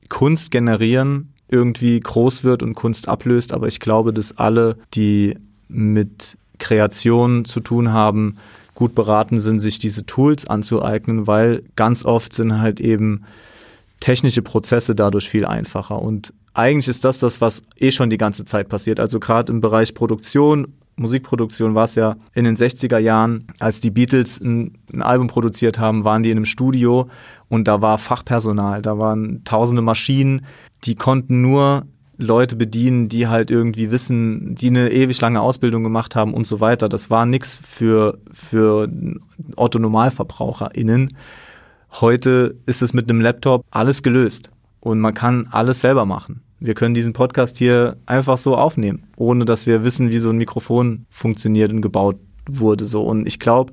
[0.08, 5.36] Kunst generieren irgendwie groß wird und Kunst ablöst, aber ich glaube, dass alle, die
[5.68, 8.36] mit Kreation zu tun haben,
[8.76, 13.24] gut beraten sind, sich diese Tools anzueignen, weil ganz oft sind halt eben
[13.98, 16.00] technische Prozesse dadurch viel einfacher.
[16.00, 19.00] Und eigentlich ist das das, was eh schon die ganze Zeit passiert.
[19.00, 23.90] Also gerade im Bereich Produktion, Musikproduktion war es ja in den 60er Jahren, als die
[23.90, 27.08] Beatles ein, ein, Album produziert haben, waren die in einem Studio
[27.48, 30.44] und da war Fachpersonal, da waren tausende Maschinen,
[30.84, 31.86] die konnten nur
[32.18, 36.60] Leute bedienen, die halt irgendwie wissen, die eine ewig lange Ausbildung gemacht haben und so
[36.60, 36.88] weiter.
[36.88, 38.88] Das war nichts für, für
[39.56, 41.16] Otto NormalverbraucherInnen.
[42.00, 44.50] Heute ist es mit einem Laptop alles gelöst
[44.80, 46.42] und man kann alles selber machen.
[46.58, 50.38] Wir können diesen Podcast hier einfach so aufnehmen, ohne dass wir wissen, wie so ein
[50.38, 52.16] Mikrofon funktioniert und gebaut
[52.48, 53.72] wurde so und ich glaube,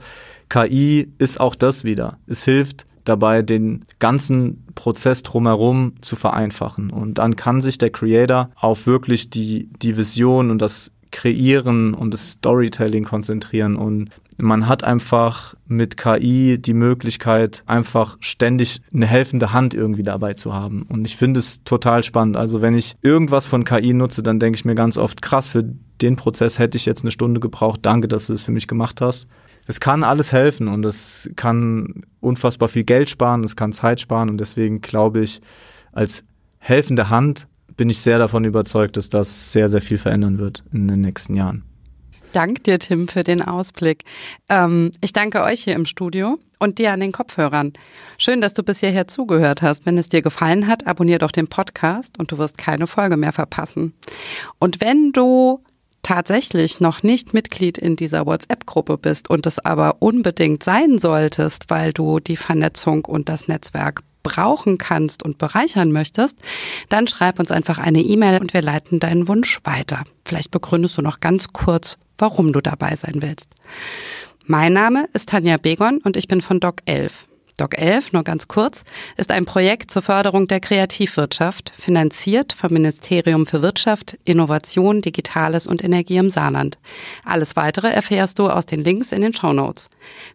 [0.50, 2.18] KI ist auch das wieder.
[2.28, 6.90] Es hilft dabei, den ganzen Prozess drumherum zu vereinfachen.
[6.90, 12.14] Und dann kann sich der Creator auf wirklich die, die Vision und das Kreieren und
[12.14, 19.54] das Storytelling konzentrieren und man hat einfach mit KI die Möglichkeit, einfach ständig eine helfende
[19.54, 20.84] Hand irgendwie dabei zu haben.
[20.84, 22.38] Und ich finde es total spannend.
[22.38, 25.64] Also wenn ich irgendwas von KI nutze, dann denke ich mir ganz oft, krass, für
[26.02, 27.80] den Prozess hätte ich jetzt eine Stunde gebraucht.
[27.84, 29.28] Danke, dass du es für mich gemacht hast.
[29.68, 34.30] Es kann alles helfen und es kann unfassbar viel Geld sparen, es kann Zeit sparen
[34.30, 35.40] und deswegen glaube ich,
[35.94, 36.24] als
[36.60, 40.88] helfende Hand bin ich sehr davon überzeugt, dass das sehr, sehr viel verändern wird in
[40.88, 41.64] den nächsten Jahren.
[42.34, 44.04] Dank dir, Tim, für den Ausblick.
[44.50, 47.74] Ähm, ich danke euch hier im Studio und dir an den Kopfhörern.
[48.18, 49.86] Schön, dass du bis hierher zugehört hast.
[49.86, 53.34] Wenn es dir gefallen hat, abonnier doch den Podcast und du wirst keine Folge mehr
[53.34, 53.94] verpassen.
[54.60, 55.64] Und wenn du
[56.04, 61.94] tatsächlich noch nicht Mitglied in dieser WhatsApp-Gruppe bist und es aber unbedingt sein solltest, weil
[61.94, 66.38] du die Vernetzung und das Netzwerk brauchen kannst und bereichern möchtest,
[66.90, 70.04] dann schreib uns einfach eine E-Mail und wir leiten deinen Wunsch weiter.
[70.26, 73.50] Vielleicht begründest du noch ganz kurz, warum du dabei sein willst.
[74.46, 77.28] Mein Name ist Tanja Begon und ich bin von Doc 11.
[77.58, 78.84] Doc 11, nur ganz kurz,
[79.16, 85.84] ist ein Projekt zur Förderung der Kreativwirtschaft, finanziert vom Ministerium für Wirtschaft, Innovation, Digitales und
[85.84, 86.80] Energie im Saarland.
[87.24, 89.90] Alles weitere erfährst du aus den Links in den Show Notes.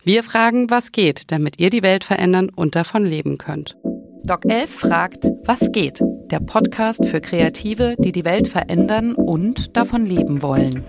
[0.05, 3.77] Wir fragen, was geht, damit ihr die Welt verändern und davon leben könnt.
[4.25, 6.01] Doc 11 fragt, was geht?
[6.31, 10.85] Der Podcast für Kreative, die die Welt verändern und davon leben wollen.